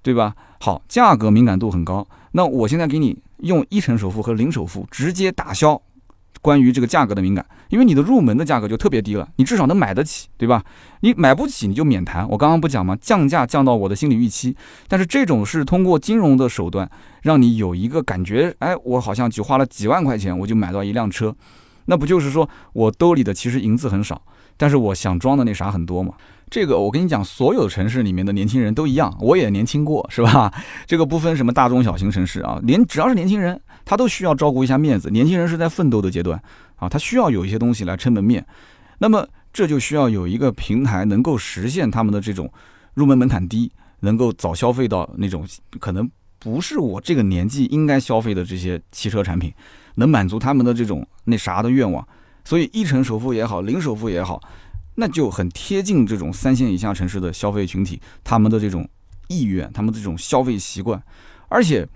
[0.02, 0.36] 对吧？
[0.60, 2.06] 好，价格敏感度很高。
[2.34, 5.82] 那我现在给你用一成首付和零首付直接打消
[6.42, 10.62] 关于这个价格的敏感，因为你的入门的价格就特别低了，你至少能买得起，对吧？
[11.00, 12.28] 你买不起你就免谈。
[12.28, 12.98] 我刚刚不讲吗？
[13.00, 14.54] 降价降到我的心理预期。
[14.90, 16.92] 但是这种是通过金融的手段
[17.22, 21.34] 让你有一个感觉，哎，我好像只花了几万块钱我就买到一辆车，
[21.88, 24.22] 那不就是说我兜里的其实银子很少，
[24.56, 26.14] 但是我想装的那啥很多嘛？
[26.50, 30.54] 这个我跟你讲，所有城市里面的年轻人都一样，我也年轻过，是吧？
[30.88, 35.10] 这个不分什么大中小型城市啊，连只要是年轻人，他都需要照顾一下面子。
[35.10, 36.42] 年轻人是在奋斗的阶段
[36.78, 38.46] 啊，他需要有一些东西来撑门面。
[39.00, 42.50] 那么这就需要有一个平台能够实现他们的这种
[42.94, 43.70] 入门门槛低，
[44.00, 45.46] 能够早消费到那种
[45.80, 49.54] 可能不是我这个年纪应该消费的这些汽车产品，
[49.98, 52.04] 能满足他们的这种那啥的愿望。
[52.44, 54.42] 所以一成首付也好，零首付也好。
[55.00, 58.90] 那就很贴近这种三线以下城市的消费群体，他们的这种
[59.28, 61.00] 意愿，他们这种消费习惯，
[61.50, 61.88] 而且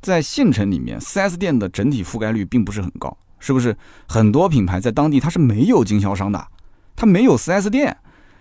[0.00, 3.76] 在县城里面，4S 店的整体覆盖率并不是很高，是不是？
[4.08, 6.48] 很多品牌在当地它是没有经销商的，
[6.96, 7.94] 它没有 4S 店，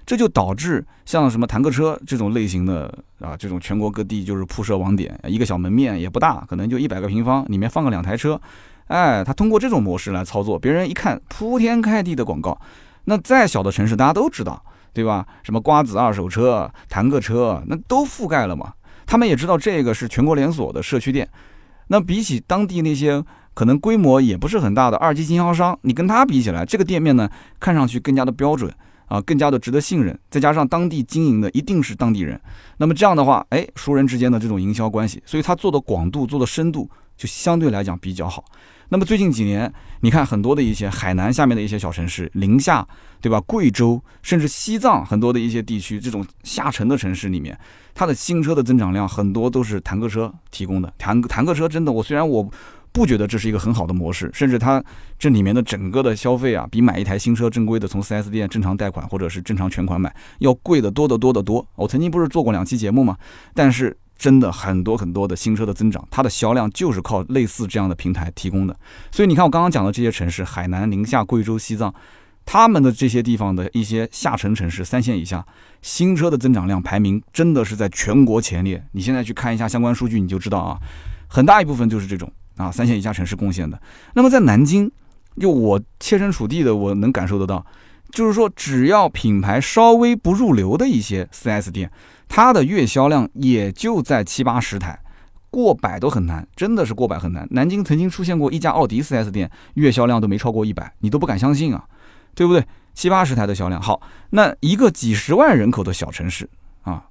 [0.05, 8.39] 这就导致像什么坦克车这种类型的啊，这种全国各地就是铺设网点，一个小门面也不大，可能就一百个平方，里面放个两台车。
[8.87, 12.59] 哎，他通过这种模式来操作，别人一看铺天盖地的广告，
[13.05, 15.25] 那再小的城市大家都知道，对吧？
[15.43, 18.73] 什么瓜子二手车、坦克车，那都覆盖了嘛。
[19.05, 21.27] 他们也知道这个是全国连锁的社区店，
[21.87, 28.71] 那比起当地那些可能规模也不是很大的二级经销商，你跟他比起来，这个店面呢，看上去更加的标准
[29.07, 30.17] 啊，更加的值得信任。
[30.29, 32.39] 再加上当地经营的一定是当地人，
[32.77, 38.43] 那么这样的话，哎，熟人之间的这种营销关系，所以他做的广度、做的深度就相对来讲比较好。
[38.89, 39.71] 那么最近几年，
[40.01, 42.87] 你看很多的一些海南下面的一些小城市，宁夏，
[43.19, 43.41] 对吧？
[43.41, 47.57] 贵州，甚至西藏很多的一些地区，这种下沉的城市里面，
[47.95, 50.93] 它的新车的增长量很多都是坦克车提供的。
[50.97, 52.47] 坦坦克车真的，我虽然我
[52.91, 54.83] 不觉得这是一个很好的模式，甚至它
[55.17, 61.67] 这里面的整个的消费啊，比买一台新车正规的从 4S 店正常贷款或者是正常全款买要贵的多得多得多。
[61.75, 63.17] 我曾经不是做过两期节目吗？
[63.55, 63.97] 但是。
[64.17, 68.75] 真的很多很多的新车的增长，它的销量就是靠类似这样的平台提供的。
[69.11, 71.93] 所以你看，我刚刚讲的这些城市，海南、宁夏、贵州、西藏，
[72.45, 75.45] 他们的这些地方的一些下沉城市，三线以下，
[75.81, 78.81] 新车的增长量排名真的是在全国前列。
[78.93, 80.77] 你现在去看一下相关数据，你就知道啊，
[81.27, 83.79] 很大一部分就是这种啊三线以下城市贡献的。
[84.13, 84.89] 那么在南京，
[85.39, 87.65] 就我切身处地的，我能感受得到，
[88.11, 91.91] 就是说，只要品牌稍微不入流的一些 4S 店。
[92.27, 94.99] 它的月销量也就在七八十台，
[95.49, 97.47] 过百都很难，真的是过百很难。
[97.51, 101.85] 南京曾经出现过一家奥迪 4S 店，月销量都没超过一百，你都不敢相信啊，
[102.33, 102.65] 对不对？
[102.93, 106.49] 七八十台的销量，好，那一个几十万人口的小城市
[106.83, 107.05] 啊，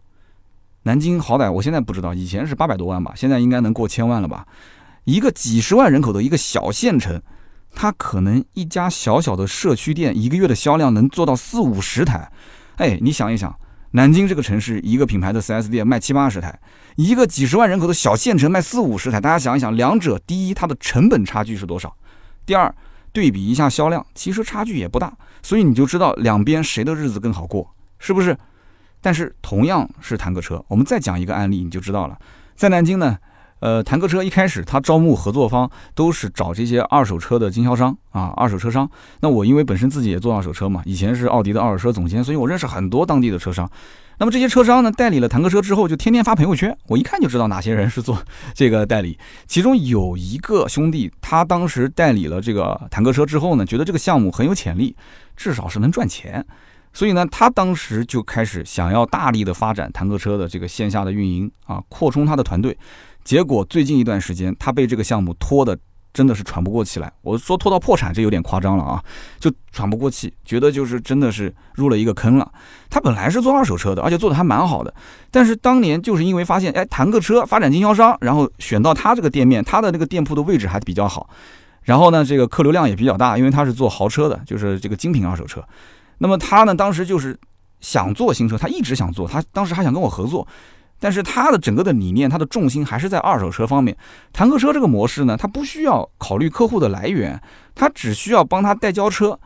[0.83, 4.46] 南京好歹我现在不知道，以前是八百多万吧，现在应该能过千万了吧？
[5.05, 7.22] 一个几十万人口的一个小县城，
[7.74, 12.31] 它可能一家小小的社区店一个月的销量能做到四五十台，
[12.77, 13.55] 哎，你想一想。
[13.96, 16.59] 南京这个城市，一个品牌的 4S 店卖七八十台，
[16.96, 19.20] 一个几十万人口的小县城卖四五十台。
[19.20, 21.96] 大家想一想，两者第一，它的成本差距是多少？
[22.44, 22.74] 第二，
[23.12, 25.16] 对比一下销量，其实差距也不大。
[25.44, 28.37] 所以你就知道两边谁的日子更好过，是不是？
[29.00, 32.18] 但是同样是坦克车，我们再讲一个案例，你就知道了。
[32.57, 33.16] 在南京呢。
[33.64, 38.87] 呃，坦克车一开始他招募合作方都是找这些二手车的经销商啊，二手车商。
[39.20, 43.66] 那我因为本身自己也做二手车嘛，以前是奥迪的二手车总监，所以我认识很多当地的车商。
[44.18, 48.22] 那么这些车商呢，代理了坦克车之后，就天天发朋友圈，我一看就知道哪些人是做
[48.53, 49.18] 这个代理。
[49.46, 54.94] 其中有一个兄弟，他当时代理了这个坦克车之后呢，觉得这个项目很有潜力，
[55.38, 56.44] 至少是能赚钱，
[56.92, 62.77] 所以呢，他当时就开始想要大力的发展坦克车的这个线下的运营啊，扩充他的团队。
[63.24, 65.76] 结果最近一段时间，他被这个项目拖的
[66.12, 67.10] 真的是喘不过气来。
[67.22, 69.02] 我说拖到破产，这有点夸张了啊，
[69.40, 72.52] 就喘不过气，觉得就是真的是入了一个坑了。
[72.90, 74.94] 他本来是做二手车的，而且做的还蛮好的，
[75.30, 81.28] 但是当年就是因为发现，哎，谈个车发展经销商，然后选到他这个店面，他的那个店铺的位置还比较好，
[81.82, 85.64] 然后呢，这个客流量也比较大，因为他是做豪车的，就是这个精品二手车。
[86.18, 87.37] 那么他呢，当时就是
[87.80, 90.46] 想做新车，他一直想做，他当时还想跟我合作。
[91.05, 93.95] 但是它的整个的理念，它的重心还是在二手车方面。
[94.33, 97.38] 坦克车这个模式呢，它不需要考虑客户的来源，
[97.75, 99.38] 它只需要帮他代交车，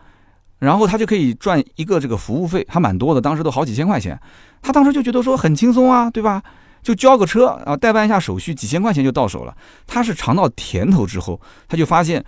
[0.60, 4.16] 然后他就可以赚一个这个服务费，还蛮多的，当时都好几千块钱。
[4.62, 6.40] 他当时就觉得说很轻松啊，对吧？
[6.80, 9.52] 就交个车啊，代办一下手续，几千块钱就到手了。
[9.84, 12.24] 他是尝到甜头之后，他就发现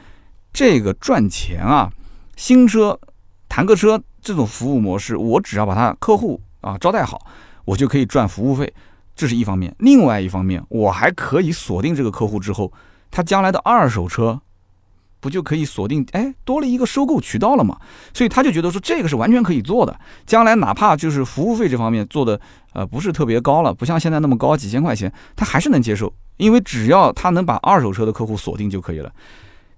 [0.53, 1.89] 这个赚钱啊，
[2.35, 2.99] 新车、
[3.49, 7.25] 坦克车这种服务模式，我只要把他客户啊招待好，
[7.65, 8.75] 我就可以赚服务费。
[9.21, 12.73] 这是一方面，另外一方面，我还可以锁定这个客户之后，
[13.11, 14.41] 他将来的二手车，
[15.21, 16.07] 不就可以锁定？
[16.13, 17.77] 哎，多了一个收购渠道了嘛。
[18.15, 19.95] 所以他就觉得说，这个是完全可以做的。
[20.25, 22.41] 将来哪怕就是服务费这方面做的，
[22.73, 29.13] 呃，不是特别高了，不像现在那么高，几千块钱，他还是能接受，因为只要他能把二手车的客户锁定就可以了。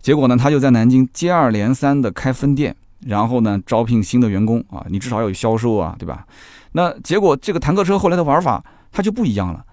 [0.01, 6.25] 结果呢，他就在南京接二连三的开分店，然后呢，招聘新的员工啊，你至少要有销售啊，对吧？
[6.75, 8.63] 那结果这个坦克车后来的玩法。
[8.93, 9.65] 它就不一样了，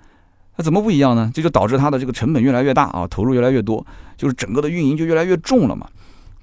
[0.55, 1.29] 那怎么不一样呢？
[1.33, 3.85] 这就导致它的这个成本越来越大啊，投入越来越多，
[4.17, 5.87] 就是整个的运营就越来越重了嘛。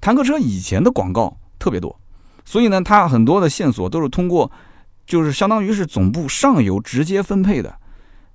[0.01, 1.99] 坦克车以前的广告特别多，
[2.45, 4.51] 所以呢，它很多的线索都是通过，
[5.07, 7.75] 就是相当于是总部上游直接分配的，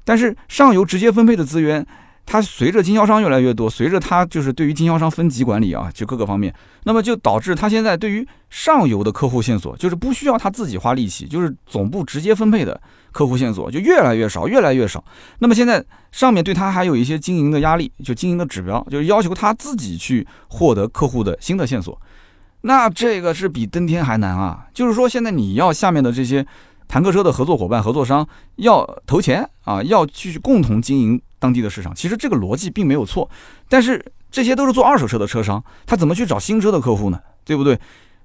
[0.03, 1.85] 但是上游直接分配的资源。
[2.31, 12.79] 它随着经销商越来越多，随着它就是对于经销商分级管理啊，就各个方面，那么就导致它现在对于上游的客户线索，就是不需要他自己花力气，就是总部直接分配的
[13.11, 15.03] 客户线索就越来越少，越来越少。
[15.39, 22.01] 那么现在上面对他还有一些经营的压力，就经营的指标，就是要求他自己去获得客户的新的线索。
[22.61, 24.67] 那这个是比登天还难啊！
[24.73, 26.47] 就是说现在你要下面的这些
[26.87, 31.21] 坦克车的合作伙伴、合作商要投钱啊，要去共同经营。
[31.41, 33.27] 当地的市场其实这个逻辑并没有错，
[33.67, 37.19] 但是这些都是做二手车的车商，他怎么去找新车的客户呢？
[37.43, 37.77] 对不对？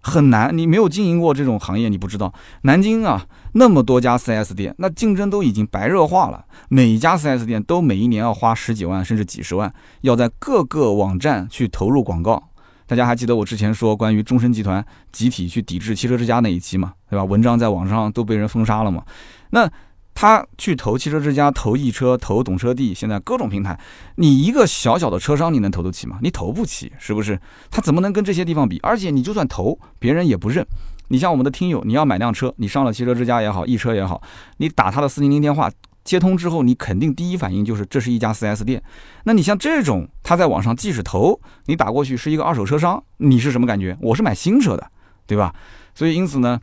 [0.03, 2.33] 很难，你没有经营过这种行业，你不知道。
[2.63, 6.45] 南京啊，那么多家 4S 店，那竞争都已经白热化了。
[6.69, 12.51] 每一家 4S 店都每一年要花十几万甚至几十万，要在各个网站去投入广告。
[12.87, 16.93] 大家还记得我之前说关于中升集团集体去抵制汽车之家那一期吗？
[17.11, 17.25] 对吧？
[17.25, 19.03] 文章在网上都被人封杀了嘛？
[19.51, 19.69] 那。
[20.17, 23.79] 他去投汽车之家、投易车、投懂车帝，现在各种平台，
[24.15, 26.19] 你一个小小的车商，你能投得起吗？
[26.23, 27.39] 你投不起，是不是？
[27.71, 28.81] 他怎么能跟这些地方比？
[28.83, 30.67] 而且你就算投，别人也不认。
[31.09, 34.23] 你像我们的听友，你要买辆车，你上了汽车之家也好，易车也好，
[34.57, 35.71] 你打他的四零零电话
[36.03, 38.83] 接通之后，你肯定第一反应就是这是一家 4S 店。
[39.25, 43.95] 那你像这种，他在网上即使投，你打过去是一个二手车商，你是什么感觉？
[44.01, 44.91] 我是买新车的，
[45.27, 45.55] 对吧？
[45.95, 46.59] 所以因此呢。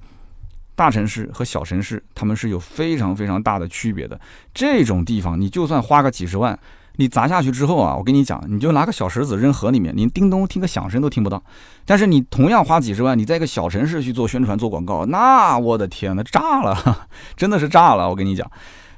[0.75, 4.19] 大城市和小城市，他们是有非常非常大的区别的。
[4.53, 6.57] 这种地方，你就算花个几十万，
[6.95, 11.43] 你砸下去之后啊，我跟你讲，你就拿个小石子扔河里面，连叮咚听个响声都听不到。
[11.85, 17.07] 但是你同样花几十万，你在一个小城市去做宣传、做广告，那我的天呐，炸了，
[17.37, 18.09] 真的是炸了！
[18.09, 18.49] 我跟你讲，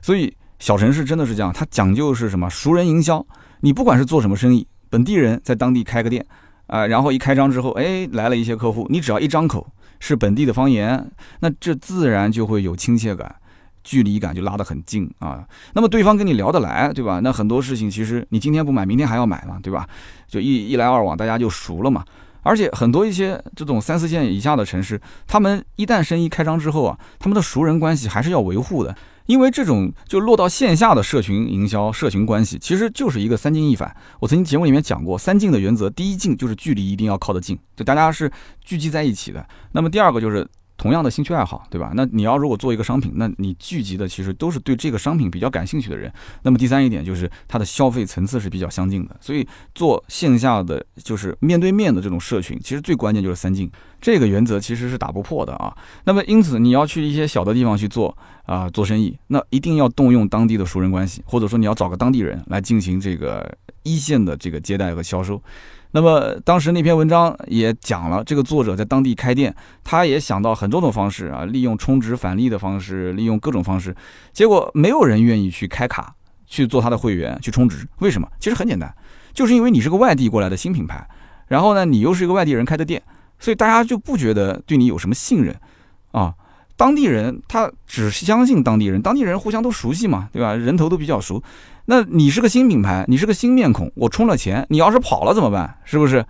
[0.02, 2.50] 所以小城市真的是这样，它讲究是什么？
[2.50, 3.26] 熟人营销。
[3.62, 6.26] 你不管是做什么生意，本地人在当地开个店
[6.68, 9.68] 啊，然后一开张之后，哎，来了一些客户，你只要一张口。
[10.00, 13.36] 是本地的方言，那这自然就会有亲切感，
[13.84, 15.48] 距离感就拉得很近啊。
[15.74, 17.20] 那么对方跟你聊得来，对吧？
[17.22, 19.88] 那很多事情其实你今天不买，明天还要买嘛，对吧？
[20.28, 22.04] 就一一来二往，大家就熟了嘛。
[22.44, 28.96] 而且很多一些这种三四线以下的城市，他们一旦生意开张之后啊，他们的熟人关系还是要维护的。
[29.26, 33.96] 因为这种就落到线下的社群营销、社群关系，其实就是一个三进一反。
[34.20, 38.32] 我曾经节目里面讲过，三进的原则，第一进就是距离一定要靠得近，就大家是
[38.64, 39.46] 聚集在一起的。
[39.72, 40.48] 那么第二个就是。
[40.78, 41.94] 同样的兴趣爱好，对吧？
[41.96, 46.12] 那你要如果做一个商品，那你聚集的其实都是对这个商品比较感兴趣的人。
[46.44, 49.16] 那么第三一点就是它的消费层次是比较相近的。
[49.22, 55.74] 所以做线下的就是面对面的这种社群，其实最关键就是三进这个原则其实是打不破的啊。
[56.04, 65.42] 那么因此你要去一些小的地方去做啊做生意，那一定要动用当地的熟人关系，或者说你要找个当地人来进行这个一线的这个接待和销售。
[65.92, 73.96] 那么当时那篇文章也讲了，这个作者在当地开店，他也想到很多种方式啊，利用充值返利的方式，利用各种方式，
[74.34, 76.14] 结果没有人愿意去开卡
[76.46, 77.88] 去做他的会员去充值。
[78.00, 78.28] 为什么？
[78.40, 78.94] 其实很简单，
[79.34, 81.08] 就是因为你是个外地过来的新品牌，
[81.48, 83.02] 然后呢，你又是一个外地人开的店，
[83.40, 85.56] 所以大家就不觉得对你有什么信任
[86.12, 86.34] 啊。
[86.78, 90.54] 当地人他只相信当地人，当地人互相都熟悉嘛，对吧？
[90.54, 91.42] 人头都比较熟。
[91.86, 95.78] 那你是个新品牌，你是个新面孔，我充了钱，你要是跑了怎么办？
[95.84, 96.26] 是不是？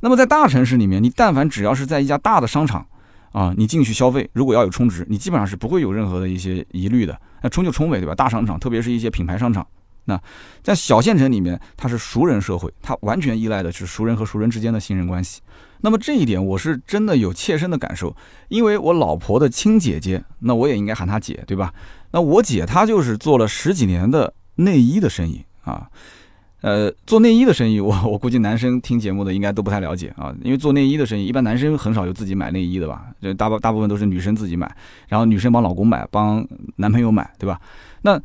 [0.00, 2.86] 那么在大城市里面，你但凡只要是在一家大的商场，
[3.32, 7.18] 啊，你进去消费，如果要有充值，你基本上是不会有任何的一些疑虑的。
[7.42, 8.14] 那充就充呗，对吧？
[8.14, 9.66] 大商场，特别是一些品牌商场，
[10.04, 10.20] 那
[10.62, 15.40] 在小县城里面，它是熟人社会，它完全依赖的是熟人和熟人之间的信任关系。
[15.82, 18.16] 那么这一点我是真的有切身的感受，
[18.48, 21.72] 因为我老婆的亲姐姐，那我也应该喊她姐，对吧？
[22.10, 24.32] 那我姐她就是做了十几年的。
[24.56, 25.88] 内衣的生意啊，
[26.60, 34.70] 呃，做内衣的生意，我 我估计男生听节目的应该都不太了解啊，因为做内衣的生意，一般男生很少有自己买内衣的吧，就大部大部分都是女生自己买，
[35.08, 37.58] 然后女生帮老公买，帮男朋友买，对吧？
[38.02, 38.20] 那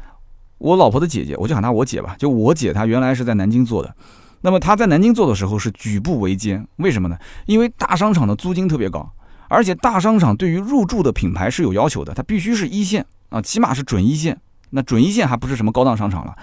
[0.57, 3.95] 我老婆的姐姐，我就喊她我姐吧，就我姐她原来是在南京做的，
[4.41, 7.17] 那么他在南京做的时候是举步维艰，为什么呢？
[7.45, 9.09] 因为大商场的租金特别高，
[9.47, 14.39] 而且大商场对于入驻的品牌是有要求的，它必须是一线啊，起码是准一线。
[14.71, 16.35] 那准一线还不是什么高档商场了，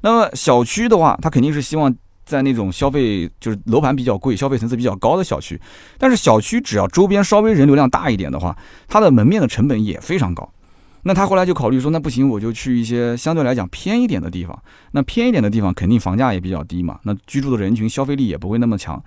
[0.00, 1.92] 那么小区的话，他肯定是希望
[2.24, 5.60] 在那种消费就是楼盘比较贵、消费层次比较高的小区。
[5.98, 10.48] 但是小区只要周边稍微人流量大一点的话，它的门面的成本也非常高。
[11.04, 14.58] 那他后来就考虑说，那不行，我就去一些相对来讲偏一点的地方。
[14.92, 19.02] 那偏一点的地方肯定房价也比较低嘛，那居住的人群消费力也不会那么强。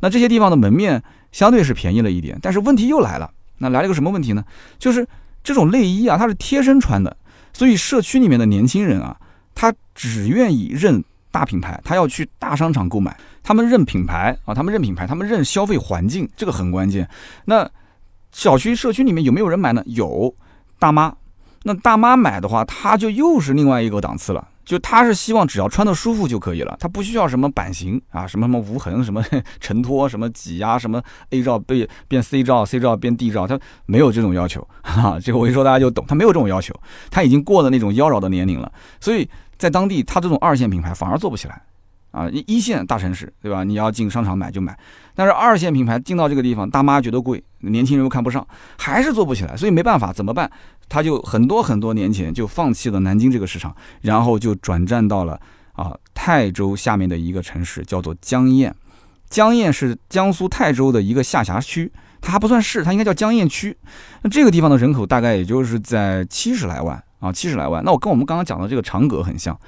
[0.00, 3.30] 那这些地方的门面相对是便宜了一点，但是问题又来了。
[3.58, 4.44] 那来了个什么问题呢？
[4.78, 5.06] 就是
[5.44, 7.16] 这种内衣啊，它是贴身穿的。
[7.52, 9.14] 所以社区里面的年轻人啊，
[9.54, 13.14] 他只愿意认大品牌，他要去大商场购买。
[13.42, 17.06] 他们认品牌啊，他们认品牌，他们认消费环境，这个很关键。
[17.44, 17.70] 那
[18.32, 19.82] 小区社区里面有没有人买呢？
[19.86, 20.34] 有
[20.78, 21.14] 大妈。
[21.64, 24.48] 那大妈买的话，她就又是另外一个档次了。
[24.64, 29.20] 就他是希望只要穿的舒服就可以了，他不需要什么版型啊，什么什么无痕，什么
[29.58, 35.18] 承托，什么挤压，什么 A 照被变 C 照，C 照变 D 照，他没有这种要求啊。
[35.20, 36.72] 这个我一说大家就懂，他没有这种要求，
[37.10, 41.60] 他已经过了那种妖娆的年龄了，所以在当地他这种二线品牌反而做不起来
[42.12, 42.28] 啊。
[42.30, 43.64] 一一线大城市对吧？
[43.64, 44.78] 你要进商场买就买，
[45.14, 48.46] 但是二线品牌进到这个地方，大妈觉得贵，年轻人又看不上，
[48.78, 50.50] 还是做不起来，所以没办法，怎么办？
[50.88, 55.40] 他就很多很多年前就放弃了南京这个市场，然后就转战到了
[55.72, 58.72] 啊泰州下面的一个城市，叫做江堰。
[59.30, 61.90] 江堰是江苏泰州的一个下辖区，
[62.20, 63.74] 它还不算市，它应该叫江堰区。
[64.20, 67.82] 那这个地方的人口大概也就是在七十来万啊，七十来万。
[67.82, 69.58] 那我跟我们刚刚讲的这个长葛很像。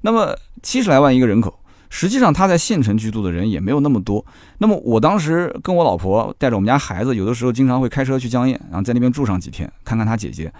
[0.00, 1.56] 那么七十来万一个人口，
[1.94, 4.24] 实际上他在县城居住的人也没有那么多。
[4.56, 10.50] 那么我当时跟我老婆带着我们家孩子，有的时候经常会开车去江堰，然后在那边住上几天，看看他姐姐。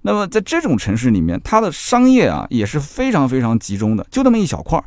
[0.00, 4.84] 那么在这种城市里面，它的商业啊也是非常非常集中的，就那么一小块儿。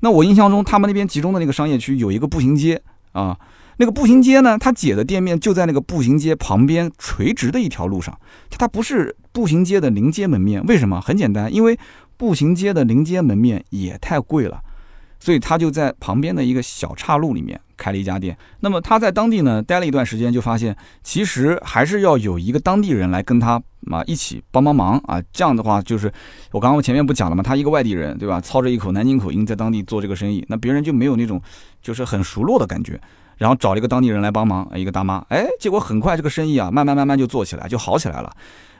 [0.00, 2.82] 那我印象中，他们那边集中的那个商业区有一个步行街
[3.12, 3.38] 啊，
[3.76, 8.18] 那个步行街呢，他姐的店面就在那个步行街旁边垂直的一条路上，
[8.50, 10.60] 它不是步行街的临街门面。
[10.66, 11.00] 为什么？
[11.00, 11.78] 很简单，因为
[12.16, 14.60] 步行街的临街门面也太贵了。
[15.18, 18.36] 所以他就在旁边的一个小岔路里面开了一家店。
[18.60, 23.60] 那么他在当地呢待了一段时间，就发现其实还是要有一个当地人来跟他
[23.90, 25.22] 啊一起帮帮忙啊。
[25.32, 26.12] 这样的话，就是
[26.52, 27.42] 我刚刚前面不讲了吗？
[27.42, 28.40] 他一个外地人，对吧？
[28.40, 31.40] 操着一口南京口音在当地做这个生意，那别人就没有那种
[31.82, 33.00] 就是很熟络的感觉。
[33.36, 38.32] 然后找了一个当地人来帮忙，一个大妈，哎，结果很快这个生意啊，慢慢慢慢就做起来，就好起来了。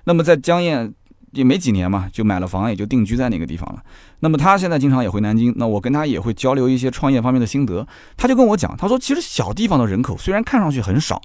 [0.04, 0.94] 那么在江堰。
[1.36, 3.82] 也没几年嘛，就买了房，也就定居在那个地方了。
[4.20, 7.86] 那么他现在经常也回南京，那我跟他也会交流一些创业方面的心得。
[8.16, 11.20] 他就跟我讲，他说其实小地方的人口虽然看上去很少，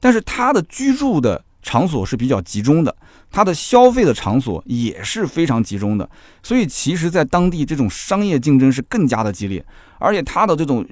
[0.00, 2.94] 但是他的居住的场所是比较集中的，
[3.30, 6.06] 他的消费的场所也是非常集中的。
[6.42, 9.64] 所以其实，在当地这种商业竞争是更加的激烈，
[9.98, 10.84] 而且他的这种。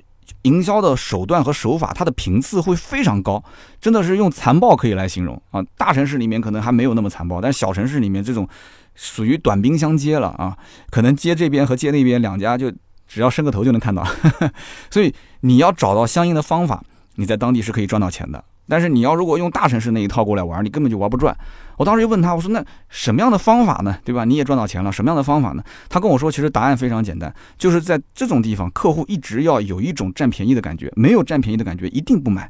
[0.42, 3.42] 营销的手段和手法，它的频次会非常高，
[3.80, 5.62] 真的是用残暴可以来形容啊！
[5.76, 8.48] 大城市里面可能还没有那么残暴，但小城市里面这种
[8.94, 10.56] 属于短兵相接了啊！
[10.90, 12.70] 可能接这边和接那边两家就
[13.06, 14.06] 只要伸个头就能看到，
[14.90, 16.82] 所以你要找到相应的方法，
[17.16, 18.42] 你在当地是可以赚到钱的。
[18.68, 21.36] 但是你要如果用大城市那一套过来玩，你根本就玩不转。
[21.82, 23.98] 我当时就问他，我说那什么样的方法呢？
[24.04, 24.24] 对吧？
[24.24, 25.64] 你也赚到钱了，什么样的方法呢？
[25.88, 32.48] 他跟我说，其实答案非常简单，就是在这种地方，客户一直要有一种占便宜的感觉，没有占便宜的感觉，一定不买。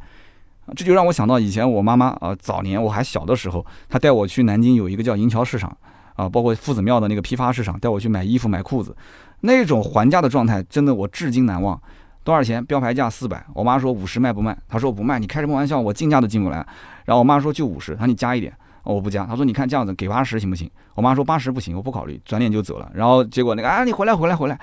[0.77, 5.75] 这就让我想到以前我妈妈啊，早年我还小的时候，她带我去南京有一个叫银桥市场
[6.15, 8.95] 啊，包括夫子庙的那个批发市场，带我去买衣服买裤子，
[9.41, 11.81] 那种还价的状态，真的我至今难忘。
[12.23, 12.63] 多少钱？
[12.67, 13.43] 标牌价四百。
[13.55, 14.55] 我妈说五十卖不卖？
[14.69, 15.19] 她说不卖。
[15.19, 15.81] 你开什么玩笑？
[15.81, 16.59] 我进价都进不来。
[17.07, 17.95] 然后我妈说就五十。
[17.95, 18.53] 她说你加一点。
[18.85, 19.25] 我不加。
[19.25, 20.71] 他说你看这样子给八十行不行？
[20.95, 22.21] 我妈说八十不行，我不考虑。
[22.25, 22.91] 转脸就走了。
[22.95, 24.59] 然后结果那个啊，你回来回来回来。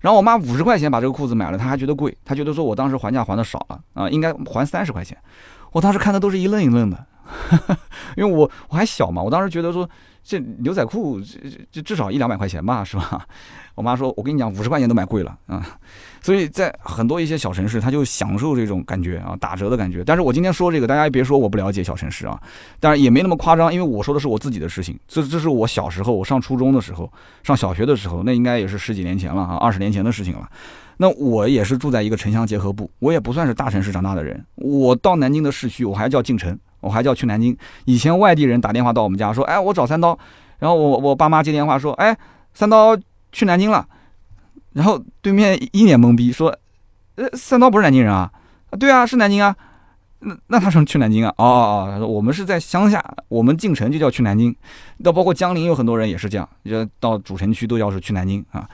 [0.00, 5.16] 然后我妈五十块钱把这个裤子买了，她还觉得贵，她觉得说我当时还价还的少了啊，应该还三十块钱。
[5.72, 7.06] 我当时看的都是一愣一愣的，
[8.16, 9.88] 因为我我还小嘛，我当时觉得说
[10.24, 11.38] 这牛仔裤这
[11.70, 13.26] 这至少一两百块钱吧，是吧？
[13.74, 15.78] 我妈说，我跟你讲，五十块钱都买贵了啊。
[16.22, 20.02] 所以在很多一些小城市，他就享受这种感觉啊，打折的感觉。
[20.02, 22.40] 但是我今天说这个，大家别说我不了解小城市啊，
[22.80, 24.98] 当然也没那么夸张，因为我说的是我自己的事情。
[25.06, 27.12] 这这是我小时候，我上初中的时候，
[27.42, 30.48] 上小学的时候，那应该也是十几年前了啊，二十年前的事情了。
[30.96, 34.42] 那我也是住在一个城乡结合部，我也不算是大城市长大的人。
[34.54, 37.56] 我到南京的市区，我还叫进城，我还叫去南京。
[37.86, 40.16] 以前外地人打电话到我们家说，哎，我找三刀，
[40.58, 42.16] 然后我我爸妈接电话说，哎，
[42.52, 42.96] 三刀
[43.32, 43.86] 去南京了。
[44.74, 46.56] 然后对面一脸懵逼，说
[47.14, 48.30] ：“呃，三刀不是南京人啊？
[48.78, 49.54] 对啊，是南京啊。
[50.18, 51.32] 那那他说去南京啊？
[51.38, 54.54] 哦哦哦，我们是在乡下，我们进城就叫去南京。
[54.96, 58.68] 那包括江陵有很多人也是这样，就到主城区都要是去南京啊。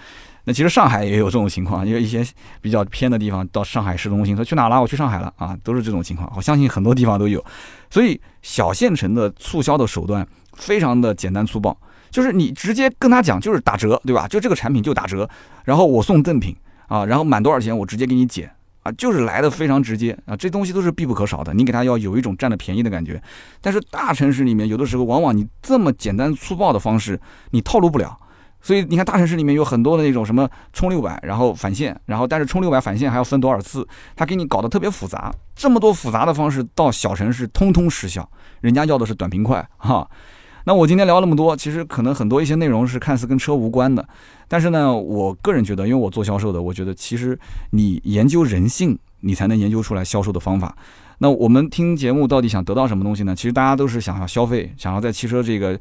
[0.45, 2.25] 那其实上海也有这种情况，因为一些
[2.61, 4.81] 比较偏的地方到上海市中心说去哪了？
[4.81, 6.33] 我去上海了啊，都是这种情况。
[6.37, 7.45] 我相信很多地方都有。
[7.91, 11.77] 所以小县城的促销的手段非常的简单粗暴。”
[12.11, 14.27] 就是你直接跟他讲，就是打折，对吧？
[14.27, 15.31] 就这个产品就打折，
[15.65, 16.57] 然后我送赠品
[16.89, 18.51] 啊，然后满多少钱我直接给你减
[18.83, 21.55] 啊，就是来的非常直接啊，这东西都是必不可少的。
[21.55, 23.23] 你给他要有一种占了便宜的感觉，
[23.61, 27.21] 但是大城市里面有的时候往往你这么简单粗暴的方式
[27.51, 28.19] 你套路不了，
[28.61, 38.29] 所以你看大城市里面有很多的那种什么充六百然后返现，然后但是充六百返现还要分多少次，他给你搞得特别复杂，这么多复杂的方式到小城市通通失效，
[38.61, 40.09] 人家要的是短平快哈。
[40.65, 44.07] 那我今天聊那么多，其实可能很多一些内容是看似跟车无关的，
[44.47, 47.37] 但是呢，我个人觉得，因为我做销售的，我觉得其实
[47.71, 50.77] 你研究人性，你才能研究出来销售的方法。
[51.23, 53.37] 那我们听节目到底想得到什么东西呢？
[53.37, 55.73] 其实大家都是想要消费，想要在汽车这个，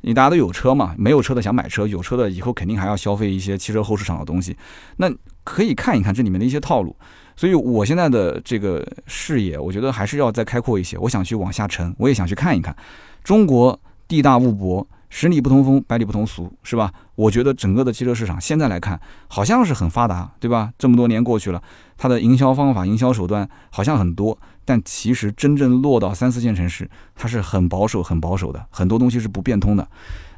[0.00, 4.56] 因为大家都有车嘛，没有车的想买车，有车的以后肯定还要消费一些汽车后市场的东西。
[4.96, 5.08] 那
[5.44, 6.96] 可以看一看这里面的一些套路。
[7.36, 10.98] 所以我现在的这个视野，我觉得还是要再开阔一些。
[10.98, 12.76] 我想去往下沉，我也想去看一看
[13.22, 13.78] 中国。
[14.08, 16.90] 地大物博，十里不同风，百里不同俗，是吧？
[17.14, 20.72] 我觉得整个的汽车市场现在来看，好像是很发达，对吧？
[20.78, 21.62] 这么多年过去了，
[21.98, 24.38] 它的营销方法、营销手段好像很多，
[24.68, 29.88] 但其实真正落到三四线城市，它是很保守、很保守的，很多东西是不变通的。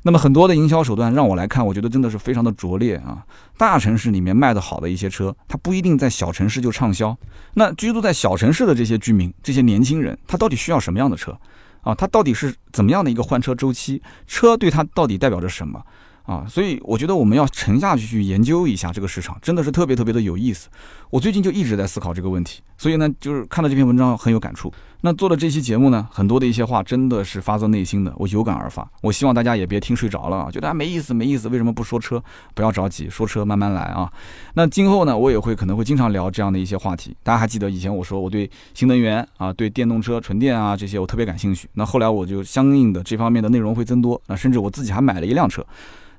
[0.03, 3.27] 那么很多的营销手段让我来看，我觉得真的是非常的拙劣啊！
[3.59, 7.19] 大城市里面卖的好的一些车，它不一定在小城市就畅销。
[7.55, 11.37] 那居住在小城市的这些居民、这些年轻人，他到底需要什么样的车
[11.81, 11.93] 啊？
[11.93, 14.01] 他到底是怎么样的一个换车周期？
[14.29, 15.83] 车对他到底代表着什么？
[16.27, 20.69] 啊，所以我觉得我们要沉下去去研究一下这个市场，真的是特别特别的有意思。
[21.11, 24.73] 我最近就一直在思考这个问题，所以呢，就是看到这篇文章很有感触。
[25.01, 28.89] 那做了这期节目呢，很多的一些话真的是发自内心的，我有感而发。
[29.03, 32.23] 我希望大家也别听睡着了啊，觉得没意思没意思，为什么不说车？
[32.55, 34.13] 不要着急，说车慢慢来啊。
[34.55, 37.17] 那今后呢，我也会可能会经常聊这样的一些话题。
[37.25, 41.69] 大家还记得以前我说我对新能源啊、对电动车、纯电啊这些我特别感兴趣。
[41.73, 45.67] 那后来我就相应的这方面的内容会增多，那甚至我自己还买了一辆车。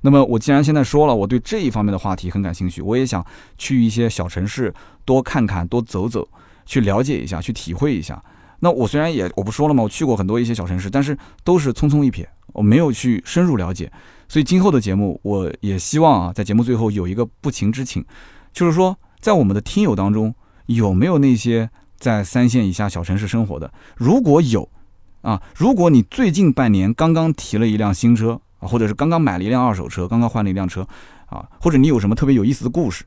[0.03, 3.23] 那么我既然现在说了，我对这一方面的话题很感兴趣，我也想
[3.59, 4.73] 去一些小城市
[5.05, 6.27] 多看看、多走走，
[6.65, 8.21] 去了解一下、去体会一下。
[8.59, 13.91] 那我虽然也我不说了嘛，我去过很多一些小城市，但是都是匆匆一瞥，我没有去深入了解。
[14.27, 18.05] 所以今后的节目，我也希望啊，在节目最后有一个不情之请，
[18.53, 20.33] 就是说，在我们的听友当中，
[20.67, 23.73] 有没有那些在三线以下小城市生活的？
[23.95, 24.69] 如果有
[25.21, 28.41] 啊，如果你最近半年刚刚提了一辆新车。
[28.61, 30.87] 啊，或者是刚刚买了一辆二手车，刚刚换了一辆车，
[31.25, 33.03] 啊，或者你有什么特别有意思的故事？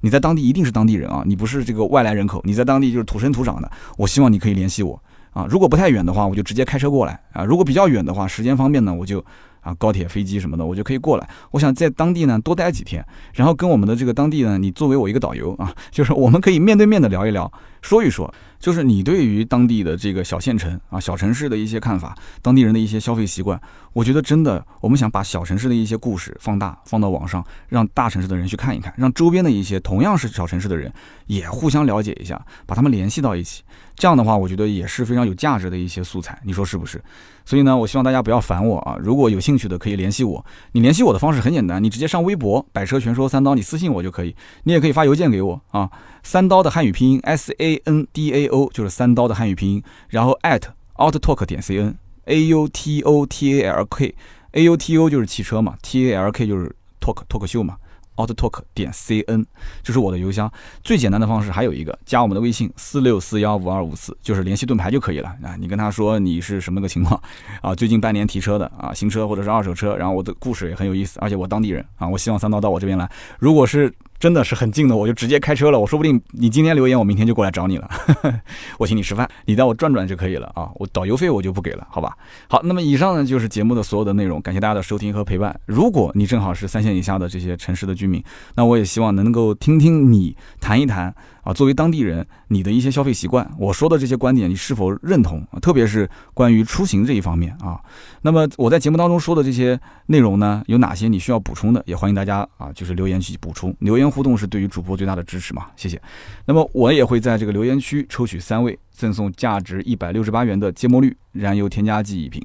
[0.00, 3.70] 你在当地一定是当地人啊，你不是这个外来人口，你在当地就是土生土长的。
[3.96, 5.00] 我希望你可以联系我
[5.32, 9.24] 啊，如果不太远的话，我就直接开车过来啊；如果比较远的话，时间方便呢，我就
[9.60, 11.28] 啊高铁、飞机什么的，我就可以过来。
[11.50, 17.50] 我想在当地呢多待几天，然后跟我们的这个当地呢，你作为我一个导游啊，就是我们可以面对面的聊一聊，
[17.82, 18.32] 说一说。
[18.60, 23.60] 就是你对于当地的这个小县城啊、小城市的一些看法，当地人的一些消费习惯，
[23.94, 30.92] 我觉得真的，我们想把小城市的一些故事放大，放到网上，让大城市的人去看一看，让周边的一些同样是小城市的人
[31.26, 33.62] 也互相了解一下，把他们联系到一起。
[33.96, 37.02] 这样的话，我觉得也是非常有价值的一些素材，你说是不是？
[37.44, 38.96] 所以呢，我希望大家不要烦我啊！
[39.00, 40.44] 如果有兴趣的，可以联系我。
[40.72, 44.34] 你联系我的方式很简单，你直接上微博“百车全说三刀”，你私信我就可以。
[44.62, 45.90] 你也可以发邮件给我啊，
[46.22, 50.62] 三刀的汉语拼音 S A N D A O 就是三刀的汉语拼音，然后 at
[50.96, 51.96] outtalk 点 C N
[52.26, 54.14] A U T O T A L K
[54.52, 57.76] A U T O 就是汽车嘛，T A L K 就是 talk 脱口秀嘛。
[58.16, 59.46] outtalk 点 cn，
[59.82, 60.52] 这是我的邮箱。
[60.84, 65.56] 最简单的方式还有一个，加我们的微信四六四幺五二五四，就是联系盾牌就可以了啊。
[65.58, 67.18] 你跟他说你是什么个情况
[67.62, 67.74] 啊？
[67.74, 73.10] 最近半年提车的啊，新车或者是二手车，然后我的故事也很有意思，而且我当地人啊，我希望三刀到我这边来。
[73.38, 73.90] 如果是
[74.20, 75.80] 真的是很近的，我就直接开车了。
[75.80, 77.90] 我说不定你今天留言，我明天就过来找你了。
[78.78, 80.68] 我请你吃饭，你带我转转就可以了啊。
[80.74, 82.14] 我导游费我就不给了，好吧？
[82.46, 85.58] 好，那么以上呢就是节目的所有的内容，感谢大家的收听和陪伴。
[85.64, 88.22] 如果你正好是三线以下的这些城市的居民，
[88.54, 91.14] 那我也希望能够听听你谈一谈。
[91.42, 95.46] 啊，作为当地人，你的一些消费习惯，我说的这些观点，你是否认同？
[95.62, 97.80] 特别是关于出行这一方面啊。
[98.22, 101.82] 那么我在节目当中说的这些内容呢，有哪些你需要补充的？
[101.86, 103.74] 也欢迎大家啊，就是留言去补充。
[103.80, 106.00] 留言互动是对于主播最大的支持嘛，谢谢。
[106.44, 112.42] 那么我也会在这个留言区抽取三位，赠送价值一百六十八元的芥末绿燃油添加剂一瓶。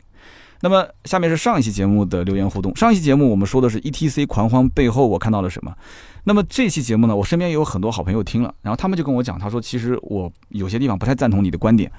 [0.61, 2.75] 那么下面是上一期节目的留言互动。
[2.75, 5.75] 上一期节目我们说的是 E T C 狂欢背后我看到了什么？
[6.23, 11.91] 那么这期节目呢，我身边也有很多好朋友听了，然后他们就跟我讲，他说其实我有些地方不太赞同你的观点。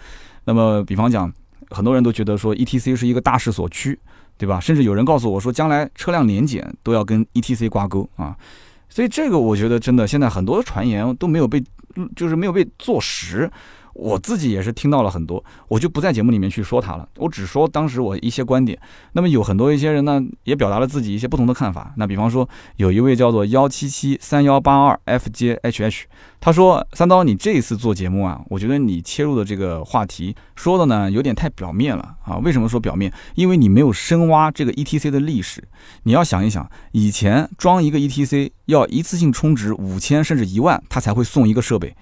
[0.44, 1.32] 那么比方讲，
[1.70, 3.96] 很多人都觉得说 E T C 是一个大势所趋，
[4.36, 4.58] 对吧？
[4.58, 8.36] 甚至有人告诉我说，将来车辆年检都要跟 E T C 挂钩啊。
[8.88, 11.62] 所以这个我觉得真的现在很多传言都没有被，
[12.16, 13.50] 就是没有被坐实。
[13.98, 18.78] 我自己也是听到了很多，我就不在节目里面去说他了，我只说当时我一些观点。
[19.12, 21.94] 那么有很多一些人呢，也表达了自己一些不同的看法。
[21.96, 26.02] 那比方说，有一位叫做幺七七三幺八二 FJHH，
[26.40, 32.36] 他说：“三刀，你这一次做节目啊，我觉得你切入的这个话题说的呢有点太表面了啊。
[32.36, 33.10] 为什么说表面？
[33.34, 35.64] 因为你没有深挖这个 ETC 的历史。
[36.02, 41.96] 你要想一想，以前装一个 ETC 要一次性充值五千甚至一万，他才会送一个设备。”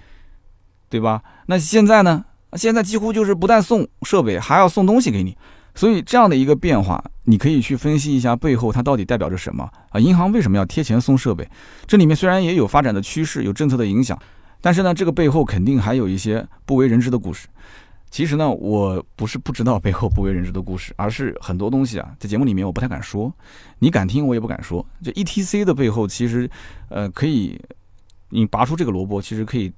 [0.89, 1.21] 对吧？
[1.47, 2.23] 那现在呢？
[2.53, 5.35] 现在几乎就是不但送设备，还要送东西给你。
[5.73, 9.99] 所以这样的一个变化，你可以去分析一下背后它到底代表着什么啊？
[9.99, 11.45] 银行为什么要贴钱送设备？
[11.85, 14.17] 这里面虽然也有发展的趋势，有政策的影响，
[14.61, 17.49] 但是呢，这个背后肯定还有一些不为人知的故事。
[18.09, 23.29] 其实呢，我不是不知道背后不为人知的故事，而是很多东西啊，在节目里面我不太敢说，
[23.79, 24.85] 你敢听我也不敢说。
[25.03, 26.49] 就 E T C 的背后，其实
[26.87, 27.59] 呃，可以
[28.29, 29.73] 你拔出这个萝卜，其实可以。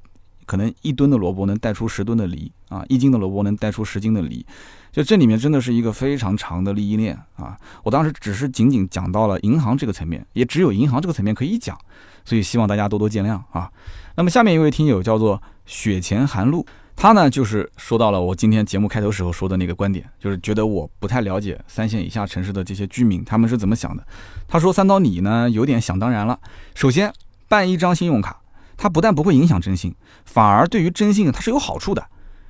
[0.47, 4.43] 可能一吨的萝卜能带出十吨的梨啊，一斤的萝卜能带出十斤的梨。
[4.91, 7.55] 就这里面真的是一个非常长的利益链啊！
[7.83, 11.77] 我当时只是仅仅讲到了银行这个层面，也只有银行这个层面可以讲，
[12.25, 13.69] 所以希望大家多多见谅啊。
[14.15, 24.03] 那么下面一位听友叫做雪前寒露，他呢就是说到了我今天节目开头时候说的那个观点，就是觉得我不太了解三线以下城市的这些居民他们是怎么想的。
[24.47, 26.39] 他说三刀你呢有点想当然了。
[26.73, 27.13] 首先
[27.47, 28.41] 办一张信用卡，
[28.77, 32.07] 它不但不会影响征信，反而对于征信它是有好处的。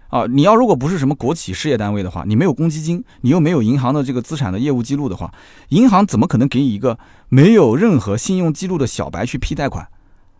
[0.10, 5.34] 啊，你要如果不是什么国企事业单位的话，你没有公积金，你又没有银行的这个资产的业务记录的话，
[5.70, 6.98] 银行怎么可能给你一个
[7.28, 9.86] 没有任何信用记录的小白去批贷款，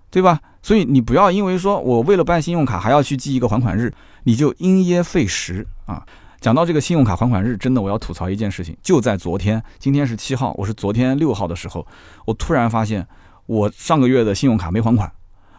[0.10, 0.40] 对吧？
[0.62, 6.06] 所以你不要因为说我为了办信用卡还要去记一个还款日，你就因噎废食啊！
[6.40, 11.86] 讲到这个信用卡还款日，真的我要吐槽一件事情，就在昨天，今天是七号，我是昨天六号的时候，
[12.26, 13.06] 我突然发现
[13.48, 15.12] 我上个月的信用卡没还款，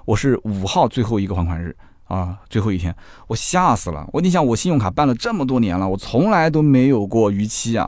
[0.09, 1.77] 我是五号最后一个还款日。
[2.07, 2.97] 啊，最后一天，
[3.27, 4.09] 我吓死了！
[4.15, 7.87] 我你想，我信用卡办了这么多年了，我从来都没有过逾期啊！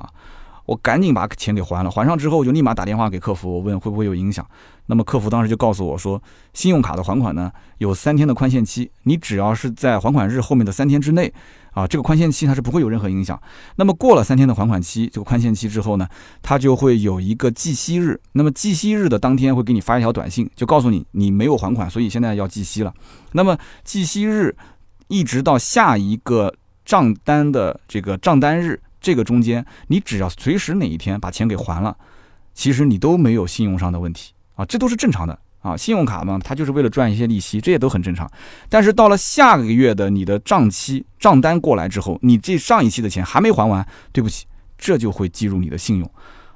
[0.66, 4.46] 我赶紧把钱给还了，还上之后我就立马打电话给客服，我问会不会有影响。
[4.84, 11.32] 那么客服当时就告诉我说，信用卡的还款呢有三天的宽限期，你只要是在还款日后面的三天之内。
[11.72, 13.40] 啊，这个宽限期它是不会有任何影响。
[13.76, 16.08] 那么过了三天的还款期，这个宽限期之后呢，
[16.42, 18.20] 它就会有一个计息日。
[18.32, 22.92] 那么计息日的当天会给你发一条短信，就告诉你你没有还款，所以现在要计息了。
[23.32, 24.54] 那么计息日
[25.08, 26.52] 一直到下一个
[26.84, 31.96] 账单的这个账单日，这个中间你只要随时哪一天把钱给还了，
[32.52, 35.38] 其实你都没有信用上的问题啊，这都是正常的。
[35.60, 38.30] 啊，信用卡嘛，它就是为了赚一些利息，这也都很正常。
[38.68, 44.46] 但是到了下个月的你的账期账单过来之后，你这上一期的钱还没还完，对不起，
[44.78, 46.10] 这就会计入你的信用。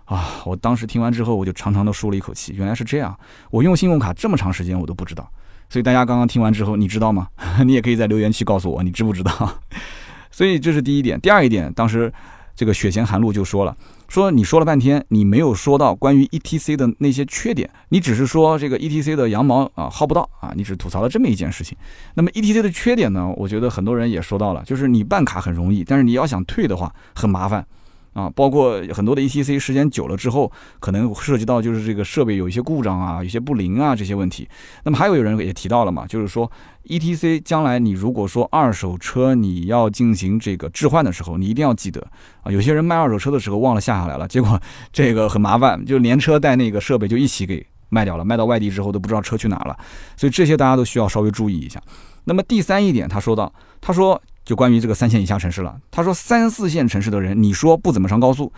[0.07, 3.15] 啊，我当时听完之后，我就长长的舒了一口气，原来是这样。
[3.51, 5.27] 我用信用卡这么长时间，我都不知道。
[5.69, 7.29] 所以大家刚刚听完之后，你知道吗？
[7.65, 9.59] 你也可以在留言区告诉我，你知不知道？
[10.31, 11.21] 所以这是第一点。
[11.21, 12.13] 第二一点，当时
[12.55, 13.77] 这个雪贤寒露就说了。
[14.09, 21.77] 说你说了半天，你没有说到关于 E T C 的那些缺点，你只是说这个 E T C 的羊毛啊薅不到啊，你只吐槽了这么一件事情。
[22.15, 23.33] 那么 E T C 的缺点呢？
[23.37, 27.67] 我觉得很多人也说到了，就是你办卡很容易，但是你要想退的话很麻烦。
[28.15, 30.51] 啊，包括很多的 ETC 时间久了之后，
[30.81, 34.49] 可能涉及到就是这个设备有一些故障啊，有些不灵啊这些问题。
[34.85, 36.51] 那么还有有人也提到了嘛，就是说
[36.87, 42.01] ETC 将来你如果说二手车你要进行这个置换的时候，你一定要记得
[42.43, 44.59] 啊，有些人卖二手车的时候忘了下下来了，结果
[44.93, 49.77] 这个很麻烦，就连车带那个设备就一起给卖掉了，卖到外地之后都不知道车去哪了。
[50.17, 51.83] 所以这些大家都需要稍微注意一下。
[52.25, 54.23] 那么第三一点，他说到，他说。
[54.45, 58.53] 就关于这个三线以下城市了，他说三四线城市的人，你说不怎么上高速，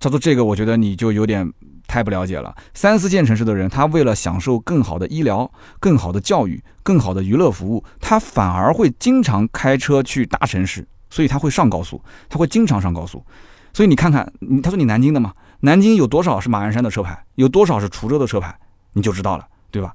[0.00, 1.48] 他说这个我觉得你就有点
[1.86, 2.52] 太不了解了。
[2.74, 13.24] 三四线城市的人，他为了享受更好的医疗、更好的教育、更好的娱乐服务，他反而会经常开车去大城市，所以他会上高速，他会经常上高速。
[13.72, 18.58] 所以你看看，他说你南京的嘛，南京有多少是马鞍山的车牌，有多少是滁州的车牌，
[18.94, 19.94] 你就知道了，对吧？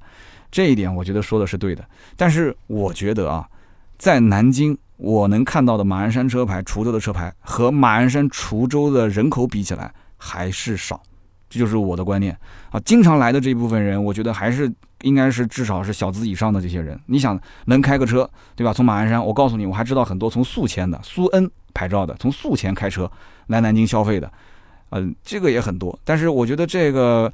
[0.50, 1.86] 这一点我觉得说的是对的。
[2.16, 3.46] 但是我觉得啊，
[3.98, 4.78] 在南京。
[4.96, 11.02] 我能看到的马鞍山车牌、滁州的车牌和马鞍山、滁州的人口比起来还是少，
[11.50, 12.36] 这就是我的观念
[12.70, 12.80] 啊。
[12.80, 14.72] 经常来的这一部分人，我觉得还是
[15.02, 16.98] 应该是至少是小资以上的这些人。
[17.06, 18.72] 你想能开个车，对吧？
[18.72, 23.10] 从马鞍山，我告诉你，我还知道很多从宿迁的、苏恩牌照的，从宿迁开车
[23.48, 24.32] 来南京消费的，
[24.92, 25.98] 嗯，这个也很多。
[26.04, 27.30] 但是我觉得这个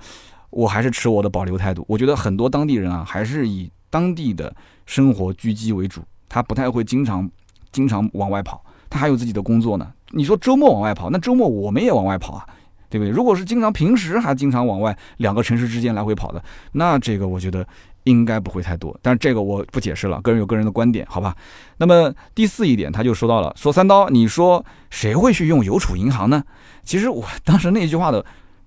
[0.51, 1.85] 我还是持我的保留态度。
[1.89, 4.53] 我觉得很多当地人啊，还是以当地的
[4.85, 7.31] 生活居基为主，他不太会经常。
[7.73, 9.93] 经常往外跑，他还有自己的工作呢。
[10.11, 12.47] 你说周末往外跑，那周末我们也往外跑啊，
[12.89, 13.11] 对不对？
[13.11, 16.43] 如果是经常平时还经常往外两个城市之间来回跑的，
[16.73, 17.67] 那这个我觉得
[18.05, 18.97] 应该不会太多。
[19.01, 21.35] 但是这个我不解释了，个人有个人的观点，好吧？
[21.79, 26.45] 那么第四一点，他就说到了，说三刀，你说谁会去用邮储银行呢？
[26.85, 28.25] 其实我当时那句话的。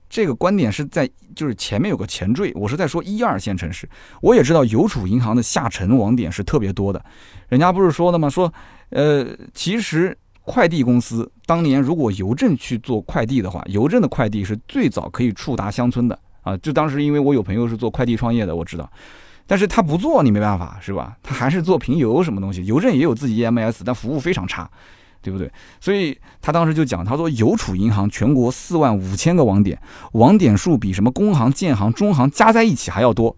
[0.08, 3.89] 这个观点是在，就是前面有个前缀，我是在说一二线城市。
[4.22, 7.03] 我也知道邮储银行的下沉网点是特别多的，
[7.49, 8.30] 人家不是说的吗？
[8.30, 8.53] 说，
[8.90, 16.56] 呃，其实快递公司当年如果邮政去做快递的话，邮政的快递是最早可以触达乡村的啊。
[16.58, 18.90] 就当时因为我有朋友是做快递创业的，我知道，
[19.48, 21.18] 但是他不做你没办法是吧？
[21.24, 24.70] 他还是做平邮什么东西，邮政也有自己 EMS，但服务非常差。
[25.22, 25.52] 对不对？
[25.82, 29.82] 所以他当时就讲，他说邮储银行全国四万五千个网点，
[30.12, 33.36] 网点数比什么工行、建行、中行加在一起还要多。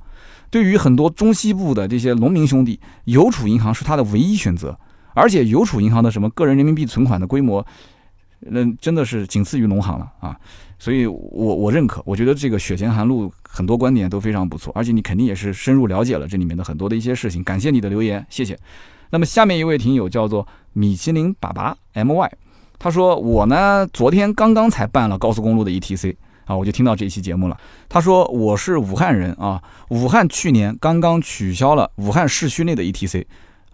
[0.50, 4.78] 对于很多中西部的这些农民兄弟，邮储银行是他的唯一选择。
[5.18, 7.65] 而且邮储银行的什么个人人民币存款的规模，
[8.41, 10.38] 那真的是仅次于农行了啊。
[10.78, 17.43] 所以我我认可，我觉得这个雪前寒露很多观点都非常不错，而且你肯定也是深入了解了这里面的很多的一些事情。
[17.43, 18.55] 感谢你的留言，谢谢。
[19.09, 22.30] 那么下面一位听友叫做米其林粑粑 my，
[22.78, 26.15] 他说我呢昨天刚刚才办了高速公路的 ETC
[26.45, 27.57] 啊，我就听到这一期节目了。
[27.89, 29.59] 他说我是武汉人啊，
[29.89, 33.26] 武汉去年刚刚取消了武汉市区内的 ETC。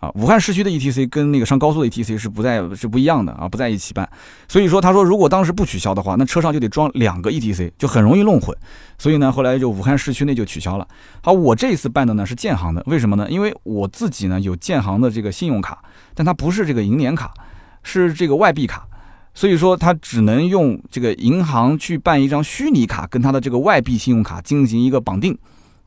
[0.03, 4.09] 啊，武汉市区的 ETC 跟那个上高速的 ETC 是不在是不一样的啊，不在一起办。
[4.49, 8.53] 所以说，他说如果当时不取消的话，那车上就得装两个 ETC，就很容易弄混。
[8.97, 10.85] 所以呢，后来就武汉市区内就取消了。
[11.21, 13.29] 好，我这一次办的呢是建行的，为什么呢？
[13.29, 15.81] 因为我自己呢有建行的这个信用卡，
[16.13, 17.33] 但它不是这个银联卡，
[17.81, 18.85] 是这个外币卡，
[19.33, 25.37] 所以说它只能用这个银行去办一张虚拟卡，跟它的这个外币信用卡进行一个绑定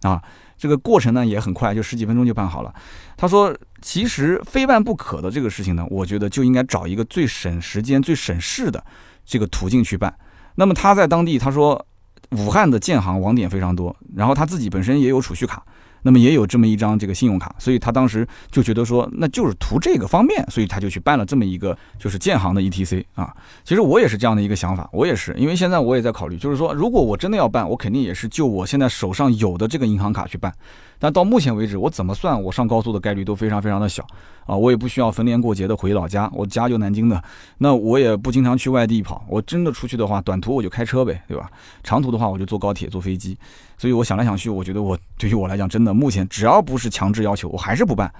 [0.00, 0.22] 啊。
[0.58, 2.72] 这个过程呢也很快，就十几分钟就办好了。
[3.16, 8.84] 他说，其实非办不可的这个事情呢，我觉得就应该找一个最省时间、最省事的
[9.24, 10.14] 这个途径去办。
[10.56, 11.86] 那么他在当地，他说
[12.30, 15.62] 武汉的建行网点非常多，然后他自己本身也有储蓄卡。
[16.02, 23.34] 那么也有这么一张这个信用卡，所以他当时就觉得说，那就是图这个方便，所以他就去办了这么一个就是建行的 ETC 啊。
[23.64, 30.54] 其实我也是这样的一个想法，我也是，因为现在我也在考虑，就是说如果我真的要办，我肯定也是就我现在手上有的这个银行卡去办。
[30.98, 34.06] 但到目前为止，我怎么算，我上高速的概率都非常非常的小
[34.46, 34.56] 啊！
[34.56, 37.22] 我也不需要逢年过节的回老家，我家就南京的，
[37.58, 39.24] 那我也不经常去外地跑。
[39.28, 41.50] 我真的出去的话，短途我就开车呗，对吧？
[41.82, 43.36] 长途的话，我就坐高铁、坐飞机。
[43.76, 48.12] 所以我想来想去，我觉得我对于我来讲，真的目前只要不是强制要求，我还是不办。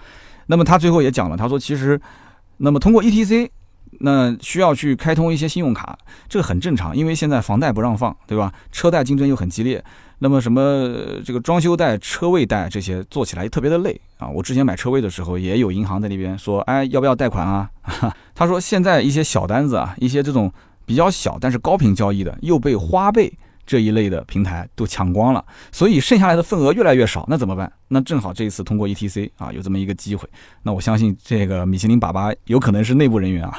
[0.47, 2.01] 那么他最后也讲了，他说其实，
[2.59, 3.51] 那么通过 ETC。
[4.01, 5.97] 那需要去开通一些信用卡，
[6.29, 8.53] 这个很正常，因为现在房贷不让放，对吧？
[8.72, 9.83] 车贷竞争又很激烈，
[10.19, 14.29] 那么什么这个装修贷、车位贷这些做起来特别的累啊！
[14.29, 17.71] 我之前买车位的时候，也有银行在那边说，哎，要不要贷款啊？
[18.35, 20.53] 他说现在一些小单子啊，一些这种
[20.85, 23.33] 比较小但是高频交易的，又被花呗。
[23.67, 27.73] 这一类的平台都抢光了，所以剩下来的份额越来越少，那怎么办？
[27.89, 30.29] 那正好这一次通过 ETC 啊，有这么一个机会，
[30.62, 33.59] 那我相信这个米其林爸爸有可能是内部人员啊。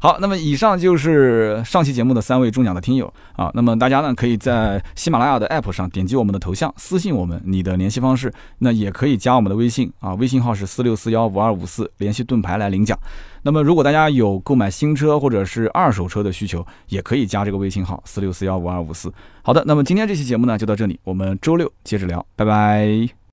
[0.00, 3.50] 好，那么以上就是上期节目的三位中奖的听友啊。
[3.54, 8.32] 那么大家呢，可以在喜马拉雅的 APP 上点击我们的头像，私信我们你的联系方式。
[8.58, 12.98] 那也可以加我们的微信啊，微信号是四六四幺五二五四，联系盾牌来领奖。
[13.42, 19.12] 那么如果大家有购买新车或者是二手车的需求，也可以加这个微信号四六四幺五二五四。
[19.42, 23.17] 好的，那么今天这期节目呢就到这里，我们周六接着聊，拜拜。